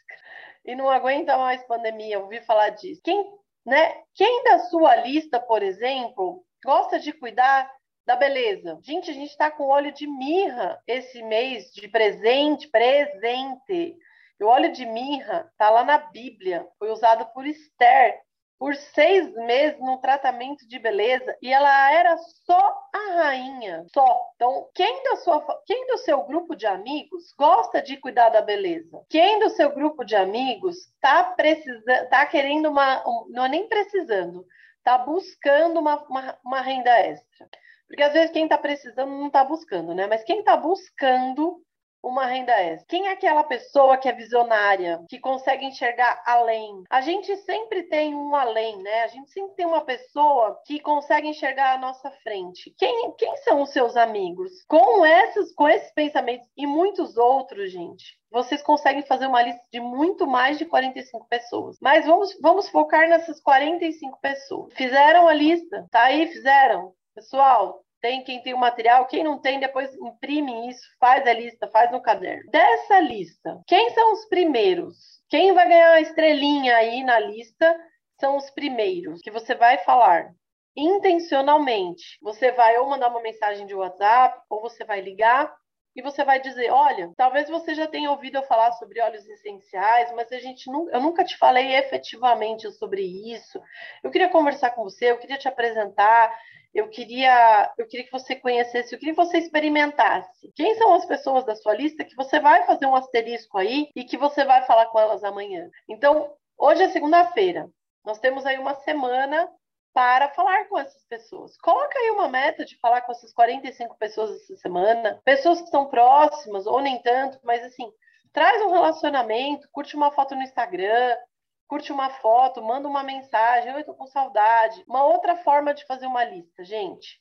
[0.64, 3.00] e não aguenta mais pandemia, ouvi falar disso.
[3.04, 3.24] Quem,
[3.64, 4.02] né?
[4.14, 7.70] Quem da sua lista, por exemplo, gosta de cuidar
[8.04, 8.78] da beleza?
[8.82, 13.96] Gente, a gente está com óleo de mirra esse mês de presente, presente.
[14.38, 18.20] E o óleo de mirra tá lá na Bíblia, foi usado por Esther
[18.58, 24.30] por seis meses no tratamento de beleza e ela era só a rainha, só.
[24.34, 29.04] Então, quem da sua, quem do seu grupo de amigos gosta de cuidar da beleza?
[29.08, 34.46] Quem do seu grupo de amigos está precisando, tá querendo uma, não é nem precisando,
[34.78, 37.48] está buscando uma, uma, uma renda extra?
[37.86, 40.06] Porque às vezes quem está precisando não está buscando, né?
[40.06, 41.62] Mas quem está buscando
[42.08, 42.86] uma renda extra?
[42.88, 46.84] Quem é aquela pessoa que é visionária, que consegue enxergar além?
[46.90, 49.02] A gente sempre tem um além, né?
[49.02, 52.74] A gente sempre tem uma pessoa que consegue enxergar a nossa frente.
[52.78, 54.50] Quem, quem são os seus amigos?
[54.68, 59.80] Com esses, com esses pensamentos e muitos outros, gente, vocês conseguem fazer uma lista de
[59.80, 61.76] muito mais de 45 pessoas.
[61.80, 64.72] Mas vamos, vamos focar nessas 45 pessoas.
[64.74, 65.86] Fizeram a lista?
[65.90, 66.92] Tá aí, fizeram?
[67.14, 71.66] Pessoal, tem quem tem o material, quem não tem, depois imprime isso, faz a lista,
[71.66, 72.48] faz no caderno.
[72.52, 74.96] Dessa lista, quem são os primeiros?
[75.28, 77.76] Quem vai ganhar a estrelinha aí na lista
[78.20, 80.30] são os primeiros que você vai falar
[80.76, 82.16] intencionalmente.
[82.22, 85.52] Você vai ou mandar uma mensagem de WhatsApp, ou você vai ligar
[85.96, 90.12] e você vai dizer: olha, talvez você já tenha ouvido eu falar sobre óleos essenciais,
[90.12, 93.60] mas a gente não, eu nunca te falei efetivamente sobre isso.
[94.04, 96.32] Eu queria conversar com você, eu queria te apresentar
[96.76, 100.52] eu queria, eu queria que você conhecesse, eu queria que você experimentasse.
[100.54, 104.04] Quem são as pessoas da sua lista que você vai fazer um asterisco aí e
[104.04, 105.70] que você vai falar com elas amanhã?
[105.88, 107.70] Então, hoje é segunda-feira.
[108.04, 109.48] Nós temos aí uma semana
[109.94, 111.56] para falar com essas pessoas.
[111.56, 115.86] Coloca aí uma meta de falar com essas 45 pessoas essa semana, pessoas que são
[115.86, 117.90] próximas ou nem tanto, mas assim,
[118.34, 121.16] traz um relacionamento, curte uma foto no Instagram,
[121.66, 124.82] curte uma foto, manda uma mensagem, eu estou com saudade.
[124.88, 127.20] Uma outra forma de fazer uma lista, gente.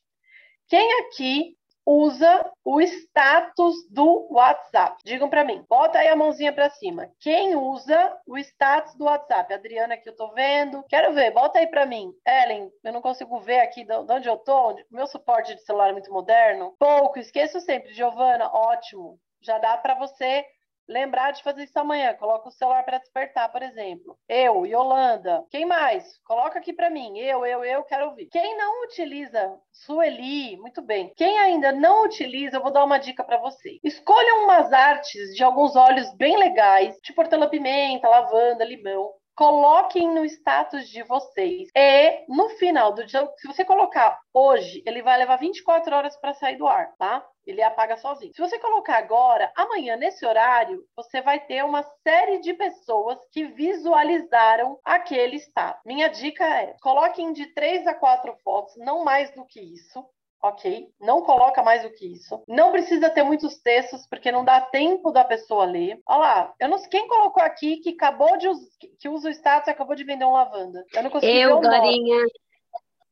[0.68, 1.56] Quem aqui
[1.86, 4.98] usa o status do WhatsApp?
[5.06, 5.64] Digam para mim.
[5.70, 7.12] Bota aí a mãozinha para cima.
[7.20, 9.54] Quem usa o status do WhatsApp?
[9.54, 10.84] Adriana aqui eu tô vendo.
[10.90, 11.32] Quero ver.
[11.32, 12.12] Bota aí para mim.
[12.26, 14.76] Ellen, eu não consigo ver aqui de onde eu tô.
[14.90, 16.76] Meu suporte de celular é muito moderno.
[16.80, 17.94] Pouco, esqueço sempre.
[17.94, 19.20] Giovana, ótimo.
[19.42, 20.44] Já dá para você
[20.88, 22.14] lembrar de fazer isso amanhã.
[22.14, 24.18] Coloca o celular para despertar, por exemplo.
[24.28, 25.44] Eu, Yolanda.
[25.50, 26.18] Quem mais?
[26.24, 27.18] Coloca aqui para mim.
[27.18, 28.28] Eu, eu, eu quero ouvir.
[28.28, 31.14] Quem não utiliza Sueli, muito bem.
[31.16, 33.80] Quem ainda não utiliza, eu vou dar uma dica para você.
[33.84, 39.12] Escolha umas artes de alguns óleos bem legais, tipo hortelã-pimenta, lavanda, limão.
[39.36, 41.70] Coloquem no status de vocês.
[41.76, 46.34] E no final do dia, se você colocar hoje, ele vai levar 24 horas para
[46.34, 47.26] sair do ar, tá?
[47.46, 48.34] Ele apaga sozinho.
[48.34, 53.46] Se você colocar agora, amanhã, nesse horário, você vai ter uma série de pessoas que
[53.46, 55.82] visualizaram aquele status.
[55.86, 60.04] Minha dica é: coloquem de três a quatro fotos, não mais do que isso
[60.42, 60.88] ok?
[61.00, 62.42] Não coloca mais do que isso.
[62.48, 66.00] Não precisa ter muitos textos, porque não dá tempo da pessoa ler.
[66.08, 68.48] Olha lá, eu não sei quem colocou aqui que acabou de
[69.00, 70.86] que usa o status e acabou de vender um lavanda.
[70.94, 71.62] Eu não consegui eu.
[71.62, 72.32] Nome.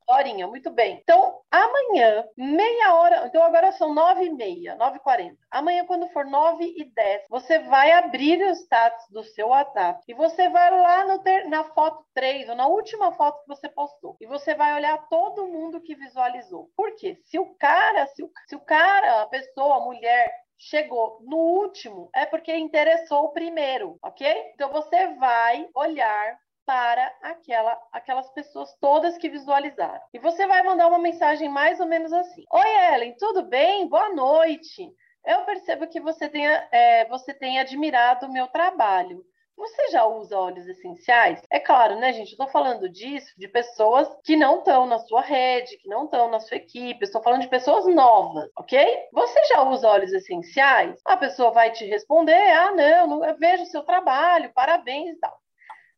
[0.08, 1.00] Horinha, muito bem.
[1.02, 3.28] Então, amanhã, meia hora.
[3.28, 5.38] Então, agora são nove e meia, nove e quarenta.
[5.50, 10.13] Amanhã, quando for nove e dez, você vai abrir o status do seu WhatsApp e
[10.13, 14.18] você vai lá no ter, na foto 3, ou na última foto que você postou.
[14.20, 16.70] E você vai olhar todo mundo que visualizou.
[16.76, 17.20] Por quê?
[17.26, 22.10] Se o cara, se o, se o cara, a pessoa, a mulher, chegou no último,
[22.16, 24.52] é porque interessou o primeiro, ok?
[24.54, 30.02] Então você vai olhar para aquela, aquelas pessoas todas que visualizaram.
[30.13, 33.88] E você vai mandar uma mensagem mais ou menos assim: Oi, Ellen, tudo bem?
[33.88, 34.89] Boa noite.
[35.26, 39.23] Eu percebo que você tenha, é, você tenha admirado o meu trabalho.
[39.56, 41.39] Você já usa óleos essenciais?
[41.49, 42.32] É claro, né, gente?
[42.32, 46.30] Eu tô falando disso de pessoas que não estão na sua rede, que não estão
[46.30, 47.04] na sua equipe.
[47.04, 49.08] Estou falando de pessoas novas, ok?
[49.13, 50.99] Você já usa óleos essenciais?
[51.06, 55.19] A pessoa vai te responder: ah, não, não eu vejo o seu trabalho, parabéns e
[55.19, 55.43] tal.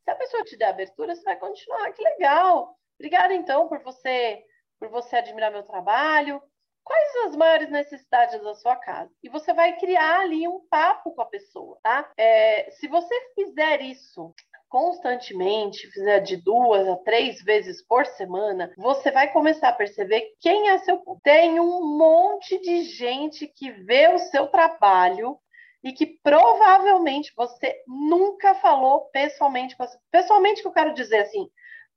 [0.05, 1.91] Se a pessoa te der abertura, você vai continuar.
[1.91, 2.77] Que legal!
[2.99, 4.41] Obrigada, então, por você,
[4.79, 6.41] por você admirar meu trabalho.
[6.83, 9.11] Quais as maiores necessidades da sua casa?
[9.23, 12.11] E você vai criar ali um papo com a pessoa, tá?
[12.15, 14.31] É, se você fizer isso
[14.69, 20.69] constantemente, fizer de duas a três vezes por semana, você vai começar a perceber quem
[20.69, 21.21] é seu público.
[21.23, 25.39] Tem um monte de gente que vê o seu trabalho
[25.85, 29.77] e que provavelmente você nunca falou pessoalmente
[30.11, 31.47] pessoalmente que eu quero dizer assim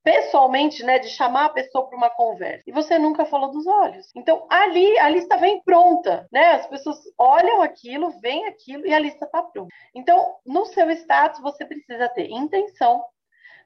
[0.08, 2.62] pessoalmente, né, de chamar a pessoa para uma conversa.
[2.66, 4.06] E você nunca falou dos olhos.
[4.16, 6.52] Então, ali a lista vem pronta, né?
[6.52, 9.68] As pessoas olham aquilo, veem aquilo e a lista está pronta.
[9.94, 13.04] Então, no seu status você precisa ter intenção,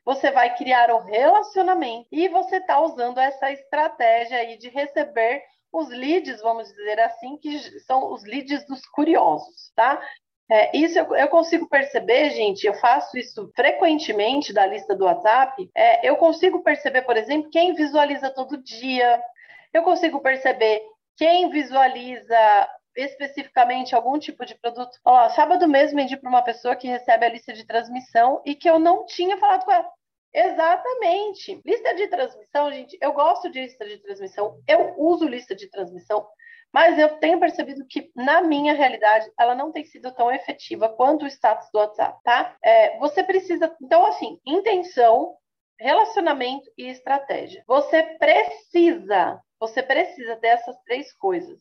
[0.04, 5.88] você vai criar um relacionamento e você está usando essa estratégia aí de receber os
[5.88, 10.00] leads, vamos dizer assim, que são os leads dos curiosos, tá?
[10.50, 15.70] É, isso eu, eu, consigo perceber, gente, eu faço isso frequentemente da lista do WhatsApp.
[15.74, 19.22] É, eu consigo perceber, por exemplo, quem visualiza todo dia,
[19.72, 20.82] eu consigo perceber
[21.16, 24.98] quem visualiza especificamente algum tipo de produto.
[25.04, 28.68] Ó, sábado mesmo vendi para uma pessoa que recebe a lista de transmissão e que
[28.68, 29.88] eu não tinha falado com ela.
[30.34, 31.60] Exatamente.
[31.64, 36.26] Lista de transmissão, gente, eu gosto de lista de transmissão, eu uso lista de transmissão,
[36.72, 41.24] mas eu tenho percebido que, na minha realidade, ela não tem sido tão efetiva quanto
[41.24, 42.56] o status do WhatsApp, tá?
[42.64, 45.36] É, você precisa, então, assim, intenção,
[45.78, 47.62] relacionamento e estratégia.
[47.66, 51.60] Você precisa, você precisa dessas três coisas.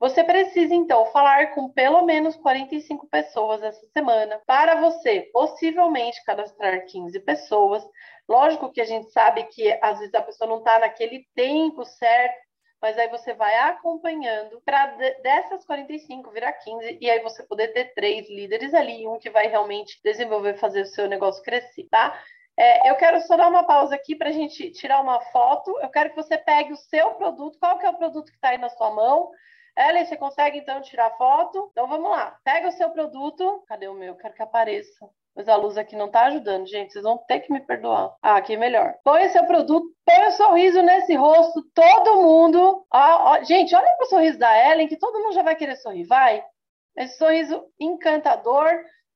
[0.00, 6.84] Você precisa, então, falar com pelo menos 45 pessoas essa semana para você, possivelmente, cadastrar
[6.86, 7.84] 15 pessoas.
[8.28, 12.48] Lógico que a gente sabe que às vezes a pessoa não está naquele tempo certo,
[12.80, 14.86] mas aí você vai acompanhando para
[15.20, 19.48] dessas 45 virar 15 e aí você poder ter três líderes ali, um que vai
[19.48, 22.16] realmente desenvolver, fazer o seu negócio crescer, tá?
[22.56, 25.76] É, eu quero só dar uma pausa aqui para a gente tirar uma foto.
[25.80, 27.58] Eu quero que você pegue o seu produto.
[27.58, 29.30] Qual que é o produto que está aí na sua mão?
[29.78, 31.68] Ellen, você consegue então tirar foto?
[31.70, 32.36] Então vamos lá.
[32.42, 33.62] Pega o seu produto.
[33.68, 34.16] Cadê o meu?
[34.16, 35.08] Quero que apareça.
[35.36, 36.92] Mas a luz aqui não tá ajudando, gente.
[36.92, 38.12] Vocês vão ter que me perdoar.
[38.20, 38.96] Ah, aqui é melhor.
[39.04, 41.62] Põe o seu produto, põe o um sorriso nesse rosto.
[41.72, 42.84] Todo mundo.
[42.90, 46.06] Ah, ó, gente, olha pro sorriso da Ellen, que todo mundo já vai querer sorrir.
[46.06, 46.44] Vai.
[46.96, 48.68] Esse sorriso encantador.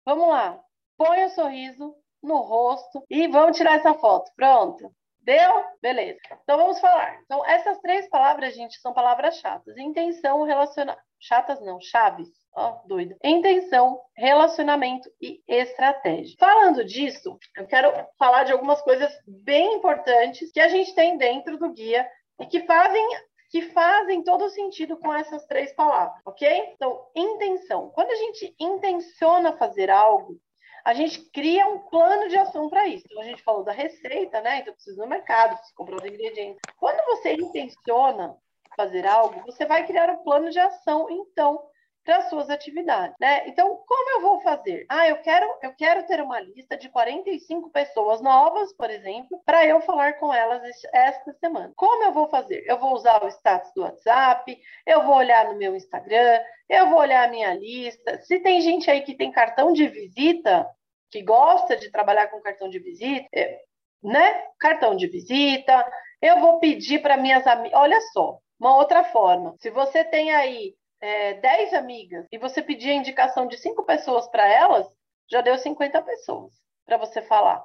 [0.07, 0.61] Vamos lá.
[0.97, 4.31] Põe o sorriso no rosto e vamos tirar essa foto.
[4.37, 4.93] Pronto.
[5.23, 5.65] Deu?
[5.81, 6.21] Beleza.
[6.43, 7.21] Então vamos falar.
[7.25, 9.77] Então, essas três palavras, gente, são palavras chatas.
[9.77, 11.03] Intenção, relacionamento.
[11.21, 12.29] Chatas não, chaves.
[12.55, 13.01] Ó, oh.
[13.25, 16.37] Intenção, relacionamento e estratégia.
[16.39, 21.57] Falando disso, eu quero falar de algumas coisas bem importantes que a gente tem dentro
[21.57, 22.07] do guia
[22.41, 23.07] e que fazem
[23.53, 26.49] que fazem todo sentido com essas três palavras, ok?
[26.73, 27.91] Então, intenção.
[27.91, 30.39] Quando a gente intenciona fazer algo,
[30.85, 33.05] a gente cria um plano de ação para isso.
[33.07, 34.59] Então, a gente falou da receita, né?
[34.59, 36.61] Então, precisa ir no mercado, precisa comprar os ingredientes.
[36.79, 38.37] Quando você intenciona
[38.77, 41.63] fazer algo, você vai criar um plano de ação, então,
[42.05, 43.47] para suas atividades, né?
[43.47, 44.85] Então, como eu vou fazer?
[44.89, 49.65] Ah, eu quero, eu quero ter uma lista de 45 pessoas novas, por exemplo, para
[49.65, 51.73] eu falar com elas esta semana.
[51.77, 52.65] Como eu vou fazer?
[52.67, 56.99] Eu vou usar o status do WhatsApp, eu vou olhar no meu Instagram, eu vou
[56.99, 58.21] olhar a minha lista.
[58.23, 60.67] Se tem gente aí que tem cartão de visita,
[61.11, 63.61] que gosta de trabalhar com cartão de visita, é,
[64.03, 64.45] né?
[64.59, 65.87] Cartão de visita,
[66.21, 67.79] eu vou pedir para minhas amigas.
[67.79, 69.55] Olha só, uma outra forma.
[69.61, 74.27] Se você tem aí é, 10 amigas e você pedir a indicação de cinco pessoas
[74.29, 74.87] para elas,
[75.31, 76.53] já deu 50 pessoas
[76.87, 77.65] para você falar.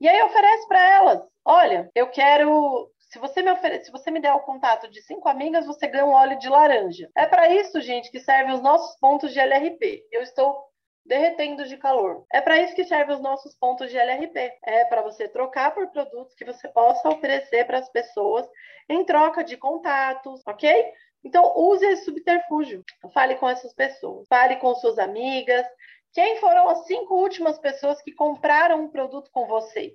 [0.00, 4.18] E aí oferece para elas: olha, eu quero se você me oferece, se você me
[4.20, 7.08] der o contato de cinco amigas, você ganha um óleo de laranja.
[7.16, 10.04] É para isso, gente, que servem os nossos pontos de LRP.
[10.10, 10.64] Eu estou
[11.06, 12.24] derretendo de calor.
[12.32, 14.58] É para isso que servem os nossos pontos de LRP.
[14.64, 18.48] É para você trocar por produtos que você possa oferecer para as pessoas
[18.88, 20.92] em troca de contatos, ok?
[21.24, 22.84] Então, use esse subterfúgio.
[23.12, 24.28] Fale com essas pessoas.
[24.28, 25.66] Fale com suas amigas.
[26.12, 29.94] Quem foram as cinco últimas pessoas que compraram um produto com você?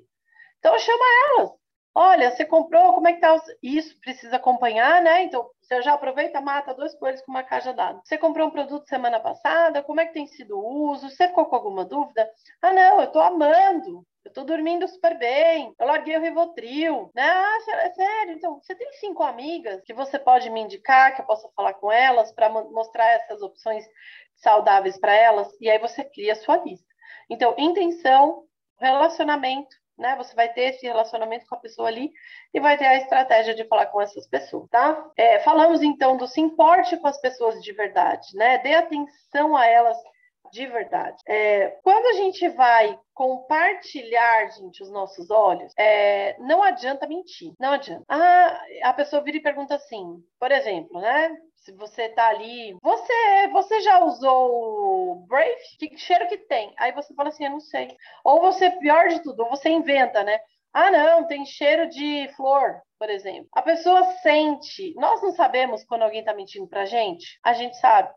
[0.57, 1.58] Então, chama elas.
[1.95, 3.35] Olha, você comprou, como é que tá?
[3.61, 5.23] Isso precisa acompanhar, né?
[5.23, 7.99] Então, você já aproveita, mata dois coelhos com uma caixa dada.
[8.03, 11.09] Você comprou um produto semana passada, como é que tem sido o uso?
[11.09, 12.29] Você ficou com alguma dúvida?
[12.61, 14.05] Ah, não, eu tô amando.
[14.23, 15.73] Eu tô dormindo super bem.
[15.79, 17.11] Eu larguei o Rivotril.
[17.15, 17.23] Né?
[17.23, 18.33] Ah, é sério.
[18.33, 21.91] Então, você tem cinco amigas que você pode me indicar, que eu possa falar com
[21.91, 23.85] elas para mostrar essas opções
[24.35, 25.49] saudáveis para elas.
[25.59, 26.85] E aí você cria a sua lista.
[27.29, 28.43] Então, intenção,
[28.79, 30.15] relacionamento, né?
[30.15, 32.11] Você vai ter esse relacionamento com a pessoa ali
[32.53, 35.11] e vai ter a estratégia de falar com essas pessoas, tá?
[35.17, 38.57] É, falamos então do se importe com as pessoas de verdade, né?
[38.59, 39.97] Dê atenção a elas
[40.51, 41.21] de verdade.
[41.27, 47.73] É, quando a gente vai compartilhar, gente, os nossos olhos, é, não adianta mentir, não
[47.73, 48.03] adianta.
[48.07, 51.37] Ah, a pessoa vira e pergunta assim, por exemplo, né?
[51.61, 55.55] Se você tá ali, você, você já usou o Brave?
[55.77, 56.73] Que cheiro que tem?
[56.77, 57.95] Aí você fala assim, eu não sei.
[58.23, 60.39] Ou você, pior de tudo, você inventa, né?
[60.73, 63.49] Ah, não, tem cheiro de flor, por exemplo.
[63.53, 64.93] A pessoa sente.
[64.95, 67.39] Nós não sabemos quando alguém está mentindo pra gente?
[67.43, 68.13] A gente sabe.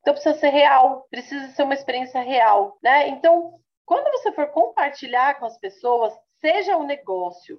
[0.00, 3.08] Então precisa ser real, precisa ser uma experiência real, né?
[3.08, 7.58] Então, quando você for compartilhar com as pessoas, seja um negócio,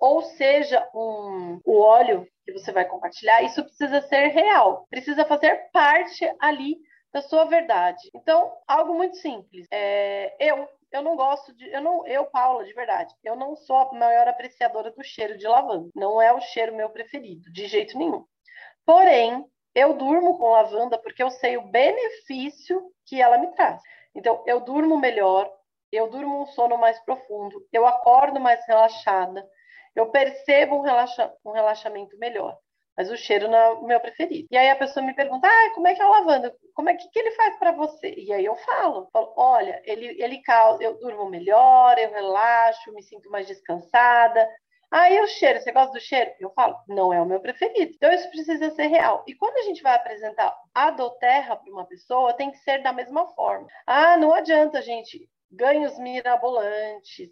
[0.00, 5.70] ou seja um, o óleo que você vai compartilhar, isso precisa ser real, precisa fazer
[5.72, 6.76] parte ali
[7.12, 8.10] da sua verdade.
[8.14, 9.66] Então, algo muito simples.
[9.70, 13.76] É, eu, eu não gosto de, eu não, eu Paula, de verdade, eu não sou
[13.76, 15.88] a maior apreciadora do cheiro de lavanda.
[15.94, 18.24] Não é o cheiro meu preferido, de jeito nenhum.
[18.84, 19.44] Porém,
[19.74, 23.80] eu durmo com lavanda porque eu sei o benefício que ela me traz.
[24.14, 25.50] Então, eu durmo melhor,
[25.90, 29.44] eu durmo um sono mais profundo, eu acordo mais relaxada,
[29.94, 32.58] eu percebo um, relaxa, um relaxamento melhor.
[32.96, 34.46] Mas o cheiro não é o meu preferido.
[34.50, 36.54] E aí a pessoa me pergunta: ah, como é que é a lavanda?
[36.74, 38.14] Como é que, que ele faz para você?
[38.16, 43.02] E aí eu falo, falo olha, ele, ele causa, eu durmo melhor, eu relaxo, me
[43.02, 44.48] sinto mais descansada.
[44.90, 46.30] Aí o cheiro, você gosta do cheiro?
[46.38, 47.92] Eu falo, não é o meu preferido.
[47.96, 49.24] Então isso precisa ser real.
[49.26, 52.92] E quando a gente vai apresentar a doterra para uma pessoa, tem que ser da
[52.92, 53.66] mesma forma.
[53.84, 57.30] Ah, não adianta, gente, ganhos mirabolantes,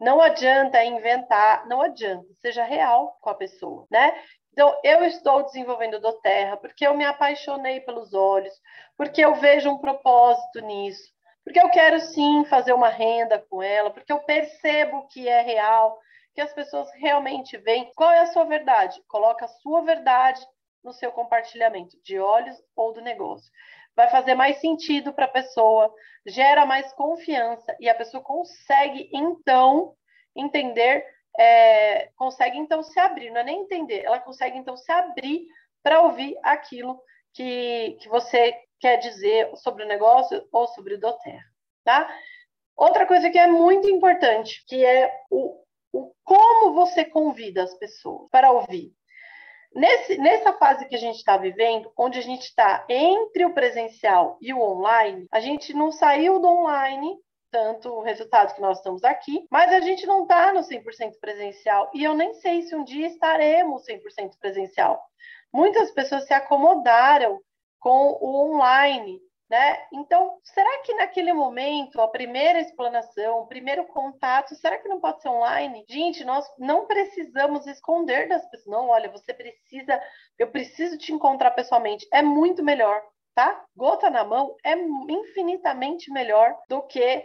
[0.00, 4.14] não adianta inventar, não adianta, seja real com a pessoa, né?
[4.52, 8.54] Então, eu estou desenvolvendo do Terra porque eu me apaixonei pelos olhos,
[8.96, 11.02] porque eu vejo um propósito nisso,
[11.42, 15.98] porque eu quero sim fazer uma renda com ela, porque eu percebo que é real,
[16.34, 17.90] que as pessoas realmente veem.
[17.94, 19.02] Qual é a sua verdade?
[19.08, 20.40] Coloca a sua verdade
[20.82, 23.50] no seu compartilhamento de olhos ou do negócio
[23.96, 25.92] vai fazer mais sentido para a pessoa,
[26.26, 29.94] gera mais confiança e a pessoa consegue então
[30.34, 31.04] entender,
[31.38, 35.46] é, consegue então se abrir, não é nem entender, ela consegue então se abrir
[35.82, 37.00] para ouvir aquilo
[37.34, 41.44] que, que você quer dizer sobre o negócio ou sobre o doTERRA,
[41.84, 42.08] tá?
[42.76, 48.28] Outra coisa que é muito importante, que é o, o como você convida as pessoas
[48.30, 48.92] para ouvir.
[49.74, 54.38] Nesse, nessa fase que a gente está vivendo, onde a gente está entre o presencial
[54.40, 57.18] e o online, a gente não saiu do online,
[57.50, 61.90] tanto o resultado que nós estamos aqui, mas a gente não está no 100% presencial.
[61.92, 65.02] E eu nem sei se um dia estaremos 100% presencial.
[65.52, 67.40] Muitas pessoas se acomodaram
[67.80, 69.86] com o online, né?
[69.92, 75.20] Então, será que naquele momento, a primeira explanação, o primeiro contato, será que não pode
[75.22, 75.84] ser online?
[75.88, 78.66] Gente, nós não precisamos esconder das pessoas.
[78.66, 80.00] Não, olha, você precisa,
[80.38, 82.06] eu preciso te encontrar pessoalmente.
[82.12, 83.02] É muito melhor,
[83.34, 83.64] tá?
[83.76, 87.24] Gota na mão é infinitamente melhor do que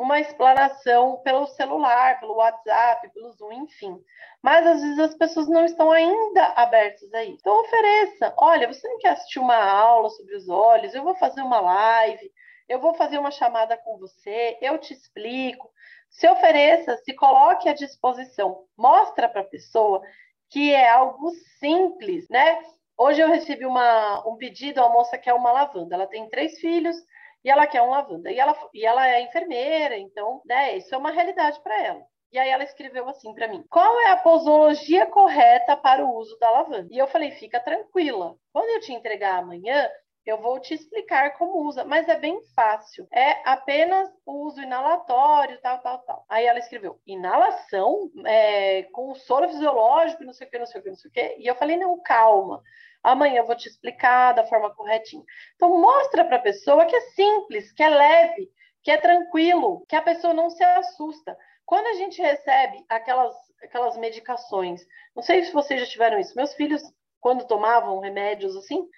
[0.00, 4.02] uma explanação pelo celular, pelo WhatsApp, pelo Zoom, enfim.
[4.42, 7.36] Mas às vezes as pessoas não estão ainda abertas a isso.
[7.38, 8.32] Então ofereça.
[8.38, 10.94] Olha, você não quer assistir uma aula sobre os olhos?
[10.94, 12.32] Eu vou fazer uma live,
[12.66, 15.70] eu vou fazer uma chamada com você, eu te explico.
[16.08, 18.64] Se ofereça, se coloque à disposição.
[18.78, 20.00] Mostra para a pessoa
[20.48, 22.58] que é algo simples, né?
[22.96, 25.94] Hoje eu recebi uma, um pedido, a moça quer uma lavanda.
[25.94, 26.96] Ela tem três filhos,
[27.44, 28.30] e ela quer um lavanda.
[28.30, 32.04] E ela, e ela é enfermeira, então, né, isso é uma realidade para ela.
[32.32, 36.38] E aí ela escreveu assim para mim: qual é a posologia correta para o uso
[36.38, 36.88] da lavanda?
[36.90, 38.36] E eu falei: fica tranquila.
[38.52, 39.88] Quando eu te entregar amanhã,
[40.24, 43.06] eu vou te explicar como usa, mas é bem fácil.
[43.12, 46.24] É apenas o uso inalatório, tal, tal, tal.
[46.28, 50.84] Aí ela escreveu: inalação é, com soro fisiológico, não sei o que, não sei o
[50.84, 51.36] que, não sei o que.
[51.38, 52.62] E eu falei: não, calma.
[53.02, 55.24] Amanhã eu vou te explicar da forma corretinha.
[55.56, 58.50] Então, mostra para a pessoa que é simples, que é leve,
[58.82, 61.36] que é tranquilo, que a pessoa não se assusta.
[61.64, 64.84] Quando a gente recebe aquelas, aquelas medicações,
[65.14, 66.82] não sei se vocês já tiveram isso, meus filhos,
[67.20, 68.88] quando tomavam remédios assim,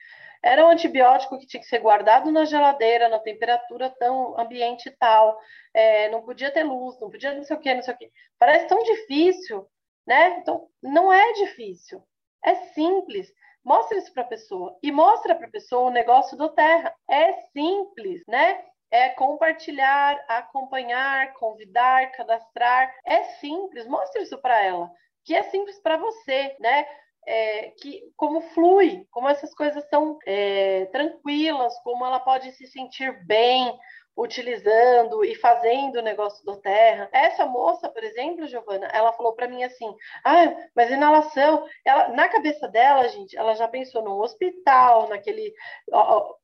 [0.43, 5.39] era um antibiótico que tinha que ser guardado na geladeira, na temperatura tão ambiente tal,
[5.73, 8.11] é, não podia ter luz, não podia não sei o que, não sei o que.
[8.39, 9.67] Parece tão difícil,
[10.05, 10.39] né?
[10.39, 12.03] Então, não é difícil,
[12.45, 13.33] é simples.
[13.65, 16.95] Mostra isso para a pessoa e mostra para a pessoa o negócio do Terra.
[17.09, 18.65] É simples, né?
[18.91, 22.93] É compartilhar, acompanhar, convidar, cadastrar.
[23.07, 23.87] É simples.
[23.87, 24.91] Mostre isso para ela,
[25.25, 26.87] que é simples para você, né?
[27.25, 33.25] É, que como flui, como essas coisas são é, tranquilas, como ela pode se sentir
[33.25, 33.79] bem,
[34.17, 37.09] utilizando e fazendo o negócio do terra.
[37.13, 39.95] Essa moça, por exemplo, Giovana, ela falou para mim assim:
[40.25, 41.67] "Ah, mas inalação".
[41.85, 45.53] Ela na cabeça dela, gente, ela já pensou no hospital, naquele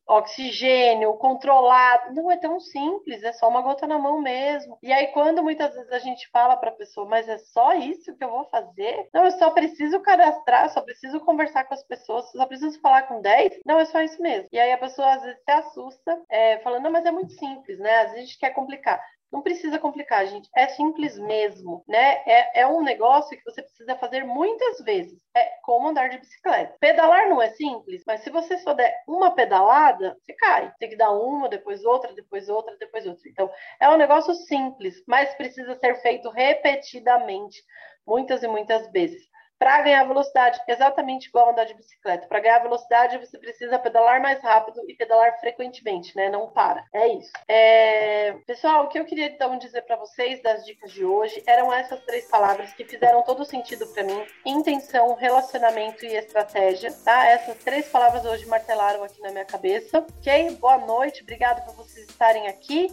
[0.08, 2.14] oxigênio controlado.
[2.14, 4.78] Não é tão simples, é só uma gota na mão mesmo.
[4.82, 8.16] E aí quando muitas vezes a gente fala para a pessoa: "Mas é só isso
[8.16, 9.08] que eu vou fazer?".
[9.12, 13.20] Não, eu só preciso cadastrar, só preciso conversar com as pessoas, só preciso falar com
[13.20, 13.58] 10.
[13.66, 14.48] Não, é só isso mesmo.
[14.52, 17.78] E aí a pessoa às vezes se assusta, é, falando: "Não, mas é muito simples"
[17.78, 17.96] né?
[17.98, 19.00] Às vezes a gente quer complicar.
[19.30, 20.48] Não precisa complicar, gente.
[20.56, 22.22] É simples mesmo, né?
[22.26, 25.18] É, é um negócio que você precisa fazer muitas vezes.
[25.36, 26.74] É como andar de bicicleta.
[26.80, 30.72] Pedalar não é simples, mas se você só der uma pedalada, você cai.
[30.78, 33.28] Tem que dar uma, depois outra, depois outra, depois outra.
[33.28, 37.62] Então, é um negócio simples, mas precisa ser feito repetidamente,
[38.06, 42.28] muitas e muitas vezes para ganhar velocidade, exatamente igual andar de bicicleta.
[42.28, 46.30] Para ganhar velocidade, você precisa pedalar mais rápido e pedalar frequentemente, né?
[46.30, 46.84] Não para.
[46.94, 47.32] É isso.
[47.48, 48.32] É...
[48.46, 52.00] Pessoal, o que eu queria então dizer para vocês das dicas de hoje eram essas
[52.04, 56.92] três palavras que fizeram todo sentido para mim: intenção, relacionamento e estratégia.
[57.04, 57.26] Tá?
[57.26, 59.98] Essas três palavras hoje martelaram aqui na minha cabeça.
[59.98, 60.56] Ok?
[60.60, 62.88] Boa noite, obrigado por vocês estarem aqui.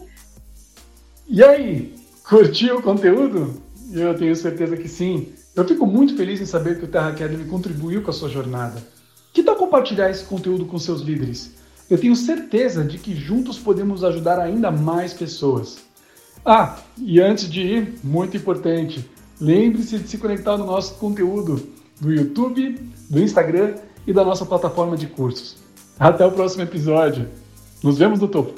[1.28, 1.94] E aí,
[2.28, 3.62] curtiu o conteúdo?
[3.92, 5.34] Eu tenho certeza que sim.
[5.56, 8.86] Eu fico muito feliz em saber que o Terra Academy contribuiu com a sua jornada.
[9.32, 11.54] Que tal compartilhar esse conteúdo com seus líderes?
[11.88, 15.78] Eu tenho certeza de que juntos podemos ajudar ainda mais pessoas.
[16.44, 19.08] Ah, e antes de ir, muito importante,
[19.40, 21.66] lembre-se de se conectar no nosso conteúdo
[21.98, 22.78] do YouTube,
[23.08, 23.76] do Instagram
[24.06, 25.56] e da nossa plataforma de cursos.
[25.98, 27.30] Até o próximo episódio.
[27.82, 28.52] Nos vemos no topo.